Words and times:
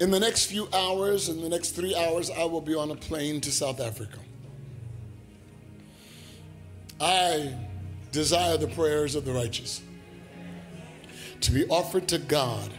In 0.00 0.10
the 0.10 0.18
next 0.18 0.46
few 0.46 0.66
hours, 0.72 1.28
in 1.28 1.42
the 1.42 1.48
next 1.50 1.72
three 1.72 1.94
hours, 1.94 2.30
I 2.30 2.44
will 2.44 2.62
be 2.62 2.74
on 2.74 2.90
a 2.90 2.96
plane 2.96 3.38
to 3.42 3.52
South 3.52 3.80
Africa. 3.80 4.18
I 6.98 7.54
desire 8.10 8.56
the 8.56 8.68
prayers 8.68 9.14
of 9.14 9.26
the 9.26 9.32
righteous 9.32 9.82
to 11.42 11.52
be 11.52 11.66
offered 11.66 12.08
to 12.08 12.18
God 12.18 12.72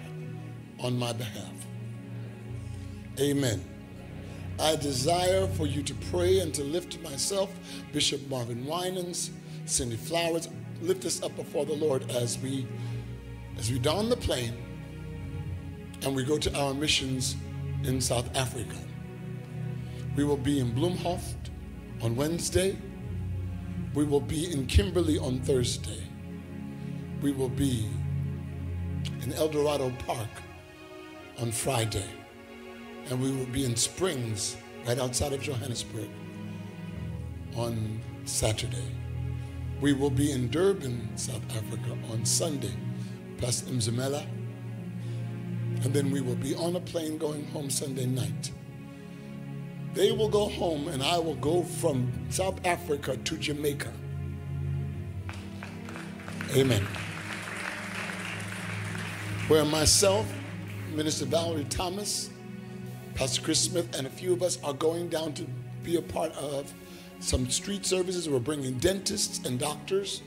on 0.80 0.98
my 0.98 1.14
behalf. 1.14 1.54
Amen. 3.20 3.64
I 4.60 4.76
desire 4.76 5.48
for 5.48 5.68
you 5.68 5.84
to 5.84 5.94
pray 6.12 6.40
and 6.40 6.54
to 6.56 6.64
lift 6.64 7.00
myself, 7.02 7.52
Bishop 7.94 8.28
Marvin 8.30 8.66
Winans, 8.66 9.30
Cindy 9.66 9.96
Flowers, 9.96 10.50
lift 10.82 11.06
us 11.06 11.22
up 11.22 11.36
before 11.36 11.66
the 11.66 11.76
Lord 11.76 12.10
as 12.12 12.40
we 12.40 12.68
as 13.58 13.72
we 13.72 13.78
don 13.78 14.10
the 14.10 14.18
plane 14.18 14.56
and 16.04 16.16
we 16.16 16.24
go 16.24 16.38
to 16.38 16.56
our 16.58 16.74
missions 16.74 17.36
in 17.84 18.02
South 18.02 18.36
Africa. 18.36 18.78
We 20.16 20.24
will 20.24 20.38
be 20.38 20.60
in 20.60 20.72
Bloemhof 20.74 21.22
on 22.02 22.16
Wednesday. 22.16 22.78
We 23.94 24.04
will 24.04 24.20
be 24.20 24.52
in 24.52 24.66
Kimberley 24.68 25.18
on 25.20 25.40
Thursday. 25.42 26.04
We 27.22 27.32
will 27.32 27.50
be 27.50 27.88
in 29.22 29.34
El 29.34 29.50
Dorado 29.50 29.92
Park 30.06 30.30
on 31.40 31.52
Friday. 31.52 32.08
And 33.10 33.22
we 33.22 33.32
will 33.32 33.46
be 33.48 33.66
in 33.66 33.76
Springs, 33.76 34.58
right 34.88 35.00
outside 35.00 35.34
of 35.34 35.42
Johannesburg, 35.42 36.10
on 37.56 38.02
Saturday. 38.26 38.88
We 39.82 39.94
will 39.94 40.10
be 40.10 40.32
in 40.32 40.50
Durban, 40.50 41.18
South 41.18 41.44
Africa 41.56 41.98
on 42.12 42.26
Sunday, 42.26 42.74
Pastor 43.38 43.72
Mzimela. 43.72 44.26
And 45.84 45.94
then 45.94 46.12
we 46.12 46.22
will 46.22 46.36
be 46.36 46.54
on 46.56 46.76
a 46.76 46.80
plane 46.80 47.18
going 47.18 47.46
home 47.48 47.70
Sunday 47.70 48.06
night. 48.06 48.52
They 49.94 50.12
will 50.12 50.30
go 50.30 50.48
home, 50.48 50.88
and 50.88 51.04
I 51.04 51.18
will 51.18 51.36
go 51.36 51.64
from 51.64 52.12
South 52.30 52.66
Africa 52.66 53.18
to 53.18 53.38
Jamaica. 53.38 53.92
Amen. 56.56 56.86
Where 59.48 59.66
myself, 59.66 60.32
Minister 60.94 61.26
Valerie 61.26 61.66
Thomas, 61.66 62.30
Pastor 63.16 63.42
Chris 63.42 63.60
Smith, 63.60 63.94
and 63.98 64.08
a 64.08 64.10
few 64.10 64.34
of 64.34 64.44
us 64.44 64.62
are 64.64 64.74
going 64.74 65.10
down 65.10 65.34
to 65.34 65.46
be 65.84 65.98
a 65.98 66.02
part 66.02 66.32
of 66.34 66.74
some 67.20 67.50
street 67.50 67.86
services. 67.86 68.30
We're 68.30 68.40
bringing 68.40 68.78
dentists 68.78 69.46
and 69.46 69.60
doctors, 69.60 70.22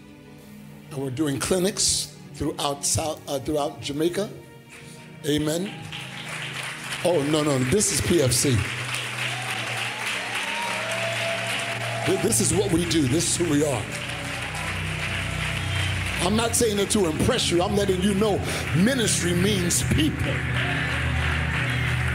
and 0.91 0.99
we're 0.99 1.11
doing 1.11 1.39
clinics 1.39 2.17
throughout 2.35 2.85
South, 2.85 3.21
uh, 3.29 3.39
throughout 3.39 3.81
Jamaica. 3.81 4.29
Amen. 5.27 5.71
Oh 7.03 7.23
no, 7.31 7.43
no, 7.43 7.59
this 7.71 7.93
is 7.93 8.01
PFC. 8.03 8.55
This 12.23 12.43
is 12.43 12.53
what 12.53 12.71
we 12.71 12.85
do. 12.91 13.09
This 13.09 13.29
is 13.29 13.37
who 13.37 13.51
we 13.51 13.65
are. 13.65 13.83
I'm 16.21 16.37
not 16.37 16.55
saying 16.55 16.79
it 16.79 16.91
to 16.91 17.07
impress 17.07 17.51
you. 17.51 17.63
I'm 17.63 17.75
letting 17.75 18.03
you 18.03 18.13
know 18.15 18.39
ministry 18.77 19.33
means 19.33 19.83
people. 19.95 20.33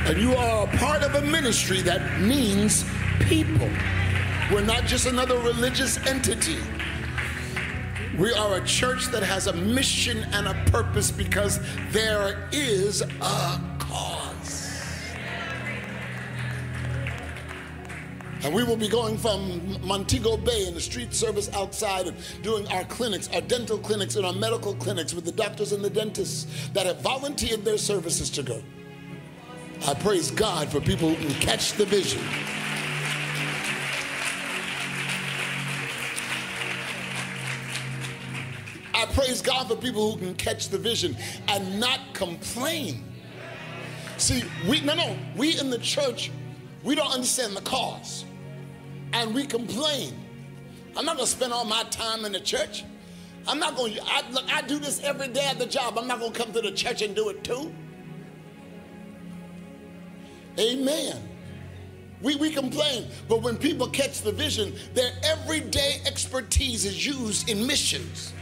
And 0.05 0.17
you 0.19 0.35
are 0.35 0.67
a 0.67 0.77
part 0.77 1.01
of 1.01 1.15
a 1.15 1.21
ministry 1.21 1.81
that 1.81 2.21
means 2.21 2.85
people. 3.21 3.69
We're 4.51 4.65
not 4.65 4.85
just 4.85 5.07
another 5.07 5.39
religious 5.39 5.97
entity. 6.05 6.57
We 8.19 8.33
are 8.33 8.55
a 8.55 8.65
church 8.65 9.05
that 9.11 9.23
has 9.23 9.47
a 9.47 9.53
mission 9.53 10.25
and 10.33 10.45
a 10.45 10.53
purpose 10.71 11.09
because 11.09 11.61
there 11.91 12.49
is 12.51 13.01
a 13.01 13.61
cause. 13.79 14.83
And 18.43 18.53
we 18.53 18.65
will 18.65 18.75
be 18.75 18.89
going 18.89 19.17
from 19.17 19.79
Montego 19.81 20.35
Bay 20.35 20.67
in 20.67 20.73
the 20.73 20.81
street 20.81 21.13
service 21.13 21.49
outside 21.53 22.07
and 22.07 22.17
doing 22.43 22.67
our 22.67 22.83
clinics, 22.83 23.29
our 23.33 23.39
dental 23.39 23.77
clinics 23.77 24.17
and 24.17 24.25
our 24.25 24.33
medical 24.33 24.75
clinics 24.75 25.13
with 25.13 25.23
the 25.23 25.31
doctors 25.31 25.71
and 25.71 25.81
the 25.81 25.89
dentists 25.89 26.69
that 26.73 26.85
have 26.85 26.99
volunteered 26.99 27.63
their 27.63 27.77
services 27.77 28.29
to 28.31 28.43
go. 28.43 28.61
I 29.87 29.93
praise 29.93 30.29
God 30.29 30.67
for 30.67 30.81
people 30.81 31.15
who 31.15 31.25
can 31.25 31.39
catch 31.39 31.71
the 31.73 31.85
vision. 31.85 32.21
Praise 39.19 39.41
God 39.41 39.67
for 39.67 39.75
people 39.75 40.11
who 40.11 40.17
can 40.17 40.33
catch 40.35 40.69
the 40.69 40.77
vision 40.77 41.15
and 41.49 41.77
not 41.79 41.99
complain. 42.13 43.03
See, 44.17 44.43
we 44.67 44.79
no 44.81 44.95
no, 44.95 45.17
we 45.35 45.59
in 45.59 45.69
the 45.69 45.77
church, 45.77 46.31
we 46.83 46.95
don't 46.95 47.11
understand 47.11 47.55
the 47.55 47.61
cause. 47.61 48.23
And 49.11 49.35
we 49.35 49.45
complain. 49.45 50.13
I'm 50.95 51.05
not 51.05 51.17
gonna 51.17 51.27
spend 51.27 51.51
all 51.51 51.65
my 51.65 51.83
time 51.91 52.23
in 52.23 52.31
the 52.31 52.39
church. 52.39 52.85
I'm 53.45 53.59
not 53.59 53.75
gonna 53.75 53.95
I, 54.05 54.23
look, 54.31 54.45
I 54.53 54.61
do 54.61 54.79
this 54.79 55.03
every 55.03 55.27
day 55.27 55.45
at 55.47 55.59
the 55.59 55.65
job. 55.65 55.97
I'm 55.97 56.07
not 56.07 56.19
gonna 56.19 56.31
come 56.31 56.53
to 56.53 56.61
the 56.61 56.71
church 56.71 57.01
and 57.01 57.13
do 57.13 57.27
it 57.27 57.43
too. 57.43 57.73
Amen. 60.57 61.29
We, 62.21 62.35
we 62.35 62.51
complain, 62.51 63.07
but 63.29 63.41
when 63.41 63.57
people 63.57 63.87
catch 63.87 64.21
the 64.21 64.31
vision, 64.31 64.75
their 64.93 65.11
everyday 65.23 66.01
expertise 66.05 66.83
is 66.83 67.05
used 67.05 67.49
in 67.49 67.65
missions. 67.65 68.33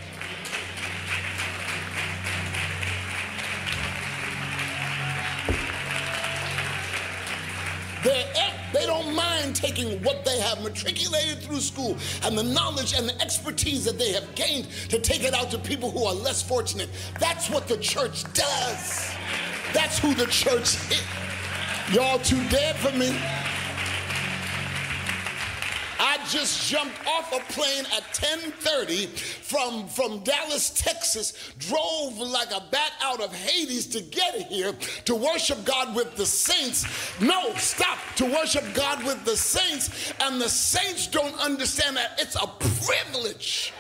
They're, 8.08 8.54
they 8.72 8.86
don't 8.86 9.14
mind 9.14 9.54
taking 9.54 10.02
what 10.02 10.24
they 10.24 10.40
have 10.40 10.64
matriculated 10.64 11.40
through 11.40 11.60
school 11.60 11.98
and 12.24 12.38
the 12.38 12.44
knowledge 12.44 12.94
and 12.94 13.10
the 13.10 13.22
expertise 13.22 13.84
that 13.84 14.00
they 14.00 14.14
have 14.14 14.34
gained 14.34 14.70
to 14.88 14.98
take 14.98 15.26
it 15.26 15.34
out 15.34 15.52
to 15.52 15.60
people 15.60 15.92
who 15.92 16.06
are 16.06 16.14
less 16.14 16.42
fortunate. 16.42 16.88
That's 17.20 17.50
what 17.50 17.68
the 17.68 17.76
church 17.76 18.24
does. 18.34 19.12
That's 19.74 20.00
who 20.00 20.14
the 20.14 20.28
church 20.28 20.78
is. 20.90 21.04
Y'all 21.92 22.20
too 22.20 22.42
dead 22.48 22.78
for 22.78 22.98
me. 22.98 23.14
Just 26.30 26.70
jumped 26.70 27.08
off 27.08 27.32
a 27.32 27.40
plane 27.54 27.86
at 27.96 28.04
10:30 28.14 29.08
from, 29.08 29.88
from 29.88 30.20
Dallas, 30.20 30.70
Texas, 30.72 31.54
drove 31.58 32.18
like 32.18 32.52
a 32.52 32.62
bat 32.70 32.92
out 33.02 33.22
of 33.22 33.34
Hades 33.34 33.88
to 33.88 34.02
get 34.02 34.36
here 34.48 34.74
to 35.06 35.16
worship 35.16 35.64
God 35.64 35.96
with 35.96 36.18
the 36.18 36.26
saints. 36.26 36.86
No, 37.22 37.54
stop, 37.56 37.98
to 38.18 38.26
worship 38.26 38.66
God 38.74 39.06
with 39.06 39.24
the 39.24 39.38
saints, 39.38 40.14
and 40.20 40.42
the 40.42 40.50
saints 40.50 41.08
don't 41.08 41.36
understand 41.40 41.96
that 41.96 42.20
it's 42.20 42.36
a 42.36 42.48
privilege 42.86 43.74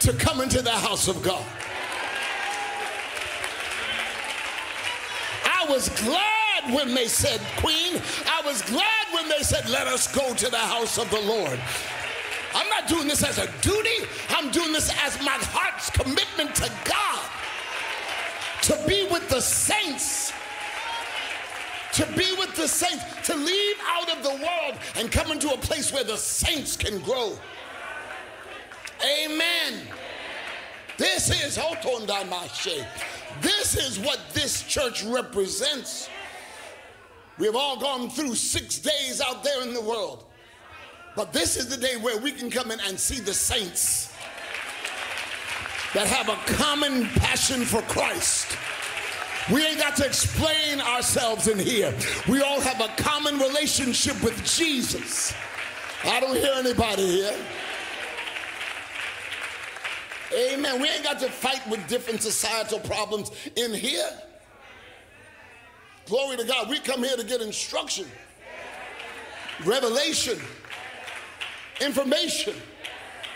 to 0.00 0.12
come 0.14 0.40
into 0.40 0.62
the 0.62 0.70
house 0.70 1.08
of 1.08 1.22
God. 1.22 1.44
I 5.44 5.66
was 5.68 5.88
glad 5.90 6.41
when 6.70 6.94
they 6.94 7.06
said, 7.06 7.40
Queen. 7.58 8.00
I 8.26 8.42
was 8.44 8.62
glad 8.62 9.06
when 9.12 9.28
they 9.28 9.42
said, 9.42 9.68
Let 9.68 9.86
us 9.86 10.12
go 10.14 10.34
to 10.34 10.50
the 10.50 10.56
house 10.56 10.98
of 10.98 11.10
the 11.10 11.20
Lord. 11.20 11.58
I'm 12.54 12.68
not 12.68 12.86
doing 12.86 13.08
this 13.08 13.24
as 13.24 13.38
a 13.38 13.50
duty, 13.60 14.06
I'm 14.30 14.50
doing 14.50 14.72
this 14.72 14.90
as 15.02 15.18
my 15.22 15.38
heart's 15.40 15.90
commitment 15.90 16.54
to 16.56 16.70
God 16.84 17.30
to 18.62 18.78
be 18.86 19.08
with 19.10 19.28
the 19.28 19.40
saints. 19.40 20.32
To 21.94 22.06
be 22.16 22.32
with 22.38 22.54
the 22.54 22.66
saints, 22.66 23.04
to 23.26 23.36
leave 23.36 23.76
out 23.86 24.16
of 24.16 24.22
the 24.22 24.30
world 24.30 24.78
and 24.96 25.12
come 25.12 25.30
into 25.30 25.50
a 25.50 25.58
place 25.58 25.92
where 25.92 26.04
the 26.04 26.16
saints 26.16 26.76
can 26.76 27.00
grow. 27.00 27.38
Amen. 29.24 29.74
This 30.96 31.30
is 31.44 31.58
This 33.40 33.76
is 33.76 33.98
what 33.98 34.20
this 34.32 34.62
church 34.62 35.02
represents. 35.04 36.08
We 37.38 37.46
have 37.46 37.56
all 37.56 37.78
gone 37.78 38.10
through 38.10 38.34
six 38.34 38.78
days 38.78 39.20
out 39.20 39.42
there 39.42 39.62
in 39.62 39.74
the 39.74 39.80
world. 39.80 40.24
But 41.16 41.32
this 41.32 41.56
is 41.56 41.68
the 41.68 41.76
day 41.76 41.96
where 41.96 42.18
we 42.18 42.32
can 42.32 42.50
come 42.50 42.70
in 42.70 42.80
and 42.80 42.98
see 42.98 43.20
the 43.20 43.34
saints 43.34 44.12
that 45.94 46.06
have 46.06 46.28
a 46.28 46.36
common 46.54 47.06
passion 47.08 47.64
for 47.64 47.82
Christ. 47.82 48.56
We 49.52 49.64
ain't 49.66 49.78
got 49.78 49.96
to 49.96 50.06
explain 50.06 50.80
ourselves 50.80 51.48
in 51.48 51.58
here. 51.58 51.92
We 52.28 52.40
all 52.42 52.60
have 52.60 52.80
a 52.80 52.88
common 53.02 53.38
relationship 53.38 54.22
with 54.22 54.42
Jesus. 54.44 55.34
I 56.04 56.20
don't 56.20 56.36
hear 56.36 56.52
anybody 56.54 57.04
here. 57.04 57.36
Amen. 60.34 60.80
We 60.80 60.88
ain't 60.88 61.02
got 61.02 61.18
to 61.20 61.28
fight 61.28 61.66
with 61.68 61.86
different 61.88 62.22
societal 62.22 62.78
problems 62.80 63.30
in 63.56 63.74
here. 63.74 64.08
Glory 66.06 66.36
to 66.36 66.44
God. 66.44 66.68
We 66.68 66.78
come 66.78 67.02
here 67.02 67.16
to 67.16 67.24
get 67.24 67.40
instruction, 67.40 68.06
revelation, 69.64 70.38
information. 71.80 72.54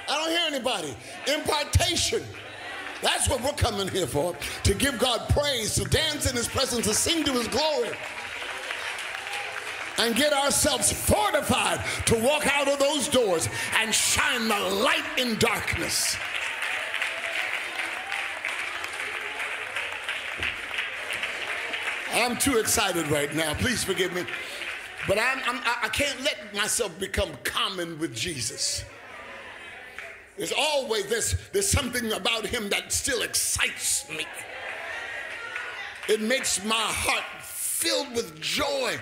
I 0.09 0.17
don't 0.17 0.31
hear 0.31 0.41
anybody. 0.47 0.95
Impartation. 1.33 2.23
That's 3.03 3.29
what 3.29 3.43
we're 3.43 3.53
coming 3.53 3.89
here 3.89 4.07
for 4.07 4.35
to 4.65 4.75
give 4.75 4.99
God 4.99 5.29
praise, 5.31 5.75
to 5.75 5.85
dance 5.85 6.29
in 6.29 6.37
His 6.37 6.49
presence, 6.49 6.87
to 6.87 6.95
sing 6.95 7.25
to 7.25 7.33
His 7.33 7.49
glory, 7.49 7.91
and 9.99 10.15
get 10.15 10.33
ourselves 10.33 10.93
fortified 10.93 11.81
to 12.07 12.19
walk 12.19 12.47
out 12.47 12.69
of 12.69 12.79
those 12.79 13.09
doors 13.09 13.49
and 13.79 13.95
shine 13.95 14.49
the 14.49 14.59
light 14.59 15.05
in 15.19 15.39
darkness. 15.39 16.17
I'm 22.13 22.37
too 22.37 22.59
excited 22.59 23.09
right 23.09 23.35
now. 23.35 23.55
Please 23.55 23.85
forgive 23.85 24.13
me. 24.13 24.25
But 25.07 25.19
I'm, 25.19 25.39
I'm, 25.47 25.61
I 25.83 25.89
can't 25.89 26.21
let 26.23 26.55
myself 26.55 26.99
become 26.99 27.31
common 27.45 27.99
with 27.99 28.15
Jesus. 28.15 28.85
There's 30.37 30.53
always 30.53 31.07
there's, 31.07 31.35
there's 31.53 31.69
something 31.69 32.13
about 32.13 32.47
him 32.47 32.69
that 32.71 32.93
still 32.93 33.23
excites 33.23 34.09
me. 34.11 34.27
It 36.09 36.21
makes 36.21 36.65
my 36.65 36.75
heart 36.75 37.25
filled 37.43 38.15
with 38.15 38.41
joy 38.41 38.99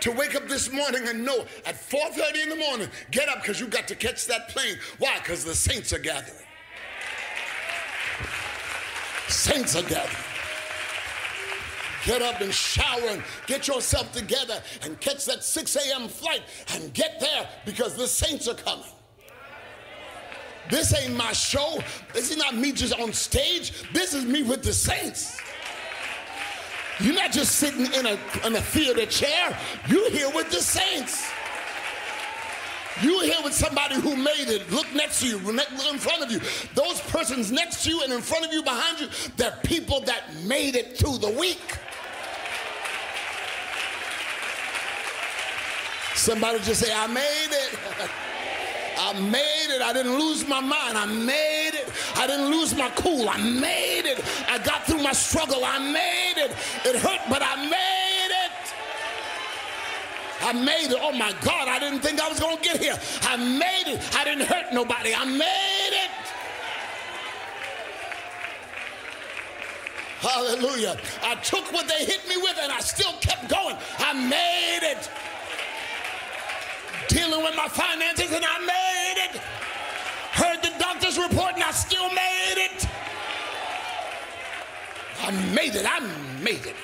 to 0.00 0.12
wake 0.12 0.34
up 0.34 0.48
this 0.48 0.70
morning 0.70 1.02
and 1.06 1.24
know 1.24 1.46
at 1.66 1.76
4:30 1.76 2.42
in 2.42 2.48
the 2.50 2.56
morning, 2.56 2.88
get 3.10 3.28
up 3.28 3.40
because 3.40 3.58
you 3.60 3.66
got 3.66 3.88
to 3.88 3.94
catch 3.94 4.26
that 4.26 4.48
plane. 4.48 4.76
Why? 4.98 5.18
Because 5.18 5.44
the 5.44 5.54
saints 5.54 5.92
are 5.92 5.98
gathering. 5.98 6.36
Saints 9.28 9.74
are 9.76 9.82
gathering. 9.82 10.33
Get 12.04 12.20
up 12.20 12.40
and 12.40 12.52
shower 12.52 13.08
and 13.08 13.22
get 13.46 13.66
yourself 13.66 14.12
together 14.12 14.60
and 14.82 15.00
catch 15.00 15.24
that 15.26 15.42
6 15.42 15.76
a.m. 15.76 16.08
flight 16.08 16.42
and 16.74 16.92
get 16.92 17.18
there 17.20 17.48
because 17.64 17.94
the 17.94 18.06
saints 18.06 18.46
are 18.46 18.54
coming. 18.54 18.84
This 20.70 20.94
ain't 20.94 21.16
my 21.16 21.32
show. 21.32 21.82
This 22.12 22.30
is 22.30 22.36
not 22.36 22.56
me 22.56 22.72
just 22.72 22.94
on 22.98 23.12
stage. 23.12 23.72
This 23.92 24.14
is 24.14 24.24
me 24.24 24.42
with 24.42 24.62
the 24.62 24.72
saints. 24.72 25.38
You're 27.00 27.14
not 27.14 27.32
just 27.32 27.56
sitting 27.56 27.86
in 27.92 28.06
a, 28.06 28.18
in 28.46 28.54
a 28.54 28.60
theater 28.60 29.06
chair. 29.06 29.58
You're 29.88 30.10
here 30.10 30.30
with 30.30 30.50
the 30.50 30.60
saints. 30.60 31.30
You're 33.02 33.24
here 33.24 33.42
with 33.42 33.52
somebody 33.52 33.96
who 33.96 34.16
made 34.16 34.48
it. 34.48 34.70
Look 34.70 34.86
next 34.94 35.20
to 35.20 35.26
you, 35.26 35.38
look 35.38 35.68
in 35.70 35.98
front 35.98 36.22
of 36.22 36.30
you. 36.30 36.40
Those 36.74 37.00
persons 37.00 37.50
next 37.50 37.82
to 37.84 37.90
you 37.90 38.02
and 38.02 38.12
in 38.12 38.20
front 38.20 38.46
of 38.46 38.52
you, 38.52 38.62
behind 38.62 39.00
you, 39.00 39.08
they're 39.36 39.58
people 39.64 40.00
that 40.02 40.32
made 40.44 40.76
it 40.76 40.96
through 40.96 41.18
the 41.18 41.30
week. 41.30 41.60
Somebody 46.24 46.58
just 46.60 46.80
say, 46.80 46.90
I 46.90 47.06
made 47.06 47.52
it. 47.52 47.78
I 48.98 49.12
made 49.20 49.68
it. 49.68 49.82
I 49.82 49.92
didn't 49.92 50.18
lose 50.18 50.48
my 50.48 50.58
mind. 50.58 50.96
I 50.96 51.04
made 51.04 51.74
it. 51.74 51.92
I 52.16 52.26
didn't 52.26 52.46
lose 52.46 52.74
my 52.74 52.88
cool. 52.96 53.28
I 53.28 53.36
made 53.36 54.06
it. 54.06 54.24
I 54.48 54.56
got 54.56 54.86
through 54.86 55.02
my 55.02 55.12
struggle. 55.12 55.62
I 55.62 55.78
made 55.78 56.38
it. 56.38 56.52
It 56.86 56.96
hurt, 56.96 57.20
but 57.28 57.42
I 57.42 57.56
made 57.68 58.30
it. 58.30 58.52
I 60.40 60.52
made 60.54 60.92
it. 60.92 60.98
Oh 60.98 61.12
my 61.12 61.34
God, 61.44 61.68
I 61.68 61.78
didn't 61.78 62.00
think 62.00 62.18
I 62.18 62.28
was 62.30 62.40
going 62.40 62.56
to 62.56 62.62
get 62.62 62.80
here. 62.80 62.98
I 63.20 63.36
made 63.36 63.92
it. 63.92 64.16
I 64.16 64.24
didn't 64.24 64.46
hurt 64.46 64.72
nobody. 64.72 65.14
I 65.14 65.26
made 65.26 65.92
it. 65.92 66.10
Hallelujah. 70.20 70.96
I 71.22 71.34
took 71.34 71.70
what 71.70 71.86
they 71.86 72.06
hit 72.06 72.26
me 72.26 72.38
with 72.38 72.56
and 72.62 72.72
I 72.72 72.80
still 72.80 73.12
kept 73.20 73.50
going. 73.50 73.76
I 73.98 74.14
made 74.14 74.90
it 74.90 75.10
dealing 77.08 77.42
with 77.42 77.56
my 77.56 77.68
finances 77.68 78.32
and 78.32 78.44
I 78.44 78.58
made 78.60 79.24
it. 79.30 79.40
Heard 80.32 80.62
the 80.62 80.72
doctor's 80.78 81.18
report 81.18 81.54
and 81.54 81.62
I 81.62 81.70
still 81.70 82.08
made 82.10 82.54
it. 82.56 82.86
I 85.22 85.30
made 85.54 85.74
it. 85.74 85.86
I 85.88 86.00
made 86.42 86.66
it. 86.66 86.76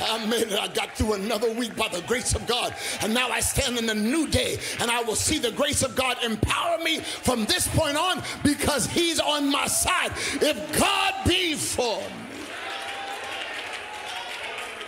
I 0.00 0.26
made 0.26 0.48
it. 0.48 0.58
I 0.58 0.68
got 0.68 0.96
through 0.96 1.14
another 1.14 1.52
week 1.52 1.76
by 1.76 1.88
the 1.88 2.00
grace 2.02 2.34
of 2.34 2.46
God. 2.46 2.74
And 3.02 3.12
now 3.12 3.28
I 3.28 3.40
stand 3.40 3.78
in 3.78 3.88
a 3.88 3.94
new 3.94 4.26
day 4.26 4.58
and 4.80 4.90
I 4.90 5.02
will 5.02 5.16
see 5.16 5.38
the 5.38 5.52
grace 5.52 5.82
of 5.82 5.94
God 5.94 6.16
empower 6.24 6.78
me 6.78 7.00
from 7.00 7.44
this 7.44 7.68
point 7.68 7.96
on 7.96 8.22
because 8.42 8.86
He's 8.86 9.20
on 9.20 9.50
my 9.50 9.66
side. 9.66 10.12
If 10.40 10.78
God 10.78 11.14
be 11.26 11.54
for 11.54 11.98
me, 11.98 12.04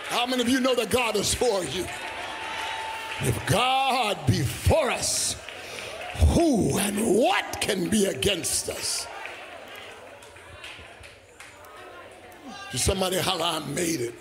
how 0.08 0.26
many 0.26 0.42
of 0.42 0.48
you 0.48 0.60
know 0.60 0.74
that 0.74 0.90
God 0.90 1.16
is 1.16 1.34
for 1.34 1.64
you? 1.64 1.86
If 3.24 3.46
God 3.46 4.18
be 4.26 4.42
for 4.42 4.90
us, 4.90 5.36
who 6.28 6.76
and 6.78 7.16
what 7.16 7.60
can 7.60 7.88
be 7.88 8.06
against 8.06 8.68
us? 8.68 9.06
somebody 12.74 13.18
holler, 13.18 13.44
I 13.44 13.58
made 13.66 14.00
it. 14.00 14.14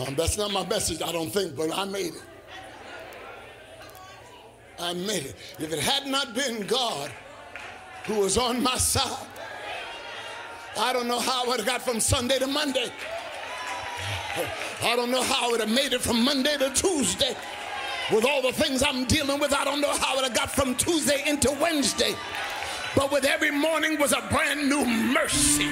Um, 0.00 0.14
that's 0.16 0.36
not 0.36 0.50
my 0.50 0.66
message, 0.66 1.00
I 1.00 1.12
don't 1.12 1.30
think, 1.30 1.56
but 1.56 1.70
I 1.72 1.84
made 1.84 2.14
it. 2.14 2.22
I 4.78 4.92
made 4.92 5.26
it. 5.26 5.36
If 5.58 5.72
it 5.72 5.78
had 5.78 6.06
not 6.06 6.34
been 6.34 6.66
God 6.66 7.10
who 8.04 8.20
was 8.20 8.36
on 8.36 8.62
my 8.62 8.76
side, 8.76 9.26
I 10.78 10.92
don't 10.92 11.08
know 11.08 11.18
how 11.18 11.44
I 11.44 11.48
would 11.48 11.60
have 11.60 11.66
got 11.66 11.80
from 11.80 12.00
Sunday 12.00 12.38
to 12.38 12.46
Monday. 12.46 12.92
I 14.82 14.94
don't 14.94 15.10
know 15.10 15.22
how 15.22 15.48
I 15.48 15.50
would 15.50 15.60
have 15.60 15.70
made 15.70 15.92
it 15.92 16.00
from 16.00 16.22
Monday 16.24 16.56
to 16.58 16.70
Tuesday. 16.70 17.34
With 18.12 18.24
all 18.24 18.42
the 18.42 18.52
things 18.52 18.82
I'm 18.82 19.04
dealing 19.06 19.40
with, 19.40 19.52
I 19.52 19.64
don't 19.64 19.80
know 19.80 19.90
how 19.92 20.12
I 20.12 20.16
would 20.16 20.24
have 20.24 20.34
got 20.34 20.50
from 20.50 20.74
Tuesday 20.76 21.22
into 21.26 21.50
Wednesday. 21.60 22.14
But 22.94 23.10
with 23.10 23.24
every 23.24 23.50
morning 23.50 23.98
was 23.98 24.12
a 24.12 24.20
brand 24.30 24.68
new 24.68 24.84
mercy. 24.84 25.68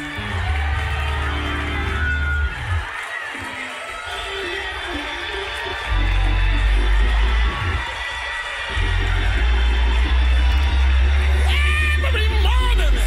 Every 12.07 12.29
morning, 12.43 12.99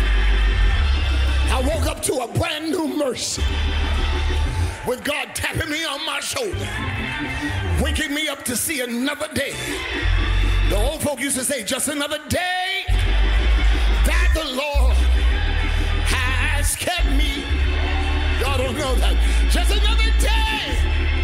I 1.51 1.63
woke 1.65 1.87
up 1.87 2.01
to 2.03 2.13
a 2.19 2.27
brand 2.27 2.69
new 2.69 2.87
mercy 2.87 3.43
with 4.87 5.03
God 5.03 5.35
tapping 5.35 5.69
me 5.69 5.83
on 5.83 6.03
my 6.05 6.21
shoulder, 6.21 6.65
waking 7.83 8.13
me 8.13 8.29
up 8.29 8.43
to 8.45 8.55
see 8.55 8.79
another 8.79 9.27
day. 9.33 9.53
The 10.69 10.77
old 10.77 11.01
folk 11.01 11.19
used 11.19 11.37
to 11.37 11.43
say, 11.43 11.63
just 11.63 11.89
another 11.89 12.19
day 12.29 12.85
that 12.87 14.31
the 14.33 14.45
Lord 14.55 14.95
has 16.07 16.75
kept 16.77 17.09
me. 17.11 17.43
Y'all 18.39 18.57
don't 18.57 18.77
know 18.77 18.95
that. 18.95 19.17
Just 19.51 19.71
another 19.71 20.09
day 20.19 21.16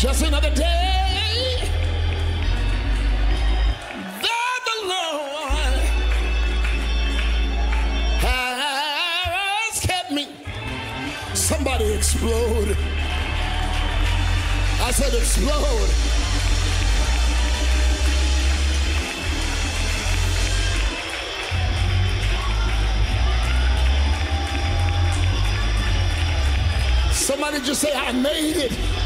Just 0.00 0.22
another 0.24 0.48
day 0.48 1.68
that 4.22 4.60
the 4.64 4.88
Lord 4.88 5.80
has 8.24 9.80
kept 9.80 10.10
me. 10.10 10.28
Somebody 11.34 11.92
explode. 11.92 12.78
I 14.80 14.90
said 14.90 15.12
explode. 15.12 15.90
Somebody 27.12 27.60
just 27.60 27.82
say, 27.82 27.92
I 27.94 28.12
made 28.12 28.56
it. 28.56 28.99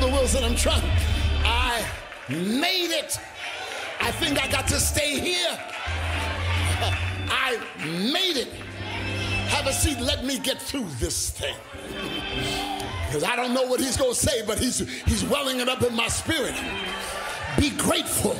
Elder 0.00 0.12
Wilson. 0.14 0.44
I'm 0.44 0.56
trying. 0.56 0.82
I 1.44 1.84
made 2.28 2.90
it. 2.90 3.18
I 4.00 4.10
think 4.12 4.42
I 4.42 4.50
got 4.50 4.66
to 4.68 4.80
stay 4.80 5.18
here. 5.18 5.50
I 7.28 7.58
made 7.84 8.38
it. 8.38 8.48
Have 9.48 9.66
a 9.66 9.72
seat. 9.72 10.00
Let 10.00 10.24
me 10.24 10.38
get 10.38 10.60
through 10.60 10.86
this 10.98 11.30
thing. 11.30 11.56
Because 13.06 13.24
I 13.24 13.34
don't 13.34 13.52
know 13.52 13.64
what 13.64 13.80
he's 13.80 13.96
going 13.96 14.12
to 14.12 14.16
say, 14.16 14.46
but 14.46 14.56
he's, 14.60 14.88
he's 15.02 15.24
welling 15.24 15.58
it 15.58 15.68
up 15.68 15.82
in 15.82 15.92
my 15.96 16.06
spirit. 16.06 16.54
Be 17.58 17.70
grateful 17.70 18.36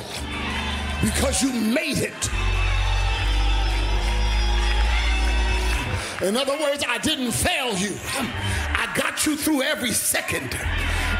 because 1.03 1.43
you 1.43 1.51
made 1.51 1.97
it. 1.97 2.29
In 6.25 6.37
other 6.37 6.57
words, 6.57 6.85
I 6.87 6.99
didn't 6.99 7.33
fail 7.33 7.75
you. 7.75 7.97
I 8.15 8.89
got 8.95 9.25
you 9.25 9.35
through 9.35 9.63
every 9.63 9.91
second 9.91 10.57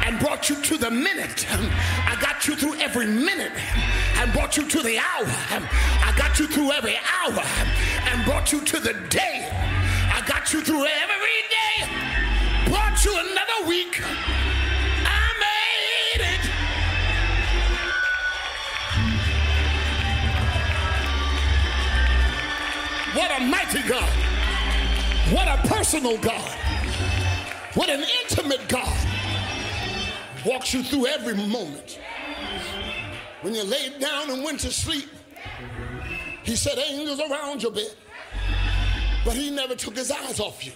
and 0.04 0.20
brought 0.20 0.50
you 0.50 0.62
to 0.62 0.78
the 0.78 0.92
minute. 0.92 1.46
I 1.50 2.18
got 2.22 2.48
you 2.48 2.56
through 2.56 2.76
every 2.76 3.08
minute 3.08 3.52
and 4.18 4.34
brought 4.34 4.58
you 4.58 4.68
to 4.68 4.82
the 4.82 4.98
hour. 4.98 5.28
I 5.28 6.14
got 6.18 6.40
you 6.40 6.48
through 6.48 6.72
every 6.72 6.98
hour 6.98 7.44
and 8.12 8.26
brought 8.26 8.52
you 8.52 8.62
to 8.62 8.80
the 8.80 8.94
day. 9.10 9.48
I 10.14 10.24
got 10.28 10.54
you 10.54 10.62
through 10.62 10.86
every 10.86 11.42
day. 11.50 11.88
Brought 12.70 13.04
you 13.06 13.14
another 13.14 13.68
week. 13.68 14.02
I 15.06 15.34
made 15.40 16.22
it. 16.34 16.46
What 23.16 23.32
a 23.32 23.40
mighty 23.44 23.88
God. 23.88 24.10
What 25.32 25.48
a 25.48 25.58
personal 25.68 26.18
God. 26.18 26.58
What 27.74 27.90
an 27.90 28.04
intimate 28.24 28.68
God. 28.68 29.11
Walks 30.46 30.74
you 30.74 30.82
through 30.84 31.08
every 31.08 31.36
moment. 31.36 32.00
When 33.42 33.54
you 33.54 33.64
laid 33.64 34.00
down 34.00 34.32
and 34.32 34.44
went 34.44 34.60
to 34.62 34.72
sleep, 34.72 35.10
he 36.44 36.56
said 36.56 36.78
angels 36.80 37.20
around 37.20 37.62
your 37.62 37.72
bed. 37.72 37.94
But 39.24 39.36
he 39.36 39.52
never 39.52 39.76
took 39.76 39.96
his 39.96 40.12
eyes 40.12 40.40
off 40.40 40.66
you. 40.66 40.72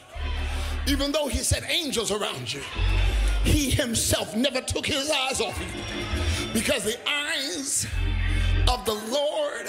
Even 0.87 1.11
though 1.11 1.27
he 1.27 1.39
said 1.39 1.63
angels 1.67 2.11
around 2.11 2.53
you, 2.53 2.61
he 3.43 3.71
himself 3.71 4.35
never 4.35 4.61
took 4.61 4.85
his 4.85 5.09
eyes 5.09 5.41
off 5.41 5.59
you. 5.59 6.51
Because 6.53 6.83
the 6.83 6.97
eyes 7.09 7.87
of 8.67 8.85
the 8.85 8.93
Lord 8.93 9.67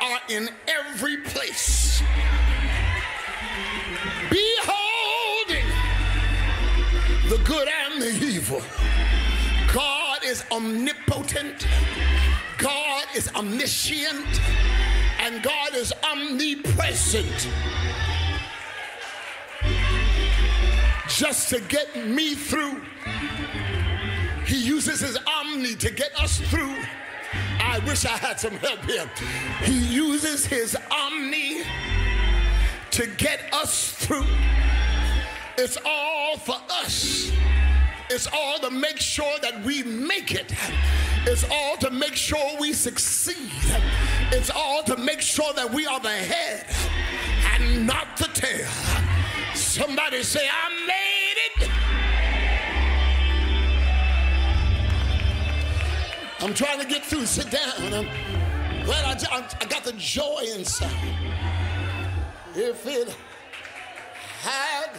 are 0.00 0.20
in 0.30 0.48
every 0.66 1.18
place. 1.18 2.02
Beholding 4.30 5.66
the 7.28 7.38
good 7.44 7.68
and 7.68 8.02
the 8.02 8.10
evil. 8.24 8.62
Is 10.34 10.44
omnipotent. 10.50 11.64
God 12.58 13.04
is 13.14 13.28
omniscient. 13.36 14.40
And 15.20 15.40
God 15.44 15.76
is 15.76 15.92
omnipresent. 16.02 17.48
Just 21.06 21.50
to 21.50 21.60
get 21.60 22.08
me 22.08 22.34
through. 22.34 22.82
He 24.44 24.56
uses 24.56 24.98
his 24.98 25.16
omni 25.24 25.76
to 25.76 25.92
get 25.92 26.10
us 26.20 26.40
through. 26.50 26.74
I 27.60 27.78
wish 27.86 28.04
I 28.04 28.16
had 28.16 28.40
some 28.40 28.56
help 28.56 28.84
here. 28.86 29.08
He 29.62 29.78
uses 29.78 30.46
his 30.46 30.76
omni 30.90 31.62
to 32.90 33.06
get 33.06 33.54
us 33.54 33.92
through. 33.92 34.26
It's 35.58 35.78
all 35.86 36.38
for 36.38 36.56
us. 36.82 37.30
It's 38.14 38.28
all 38.32 38.60
to 38.60 38.70
make 38.70 39.00
sure 39.00 39.40
that 39.42 39.64
we 39.64 39.82
make 39.82 40.32
it. 40.36 40.54
It's 41.26 41.44
all 41.50 41.76
to 41.78 41.90
make 41.90 42.14
sure 42.14 42.56
we 42.60 42.72
succeed. 42.72 43.50
It's 44.30 44.50
all 44.50 44.84
to 44.84 44.96
make 44.96 45.20
sure 45.20 45.52
that 45.54 45.68
we 45.68 45.84
are 45.84 45.98
the 45.98 46.10
head 46.10 46.64
and 47.52 47.84
not 47.84 48.16
the 48.16 48.28
tail. 48.28 48.68
Somebody 49.56 50.22
say, 50.22 50.48
I 50.48 50.68
made 50.86 51.64
it. 51.64 51.70
I'm 56.38 56.54
trying 56.54 56.78
to 56.78 56.86
get 56.86 57.04
through. 57.04 57.26
Sit 57.26 57.50
down. 57.50 57.72
I'm 57.80 58.84
glad 58.84 59.26
I, 59.28 59.44
I 59.60 59.64
got 59.64 59.82
the 59.82 59.94
joy 59.94 60.44
inside. 60.54 61.16
If 62.54 62.86
it 62.86 63.16
had 64.40 64.90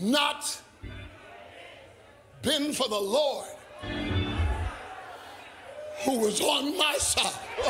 not 0.00 0.62
been 2.44 2.72
for 2.72 2.88
the 2.88 3.00
Lord 3.00 3.46
who 6.04 6.18
was 6.18 6.40
on 6.40 6.76
my 6.76 6.96
side. 6.98 7.32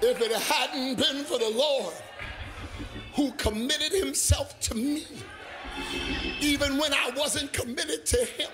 If 0.00 0.20
it 0.20 0.32
hadn't 0.32 0.96
been 0.96 1.24
for 1.24 1.38
the 1.38 1.50
Lord 1.50 1.92
who 3.14 3.32
committed 3.32 3.92
himself 3.92 4.58
to 4.60 4.76
me, 4.76 5.04
even 6.40 6.78
when 6.78 6.94
I 6.94 7.10
wasn't 7.16 7.52
committed 7.52 8.06
to 8.06 8.16
him. 8.16 8.48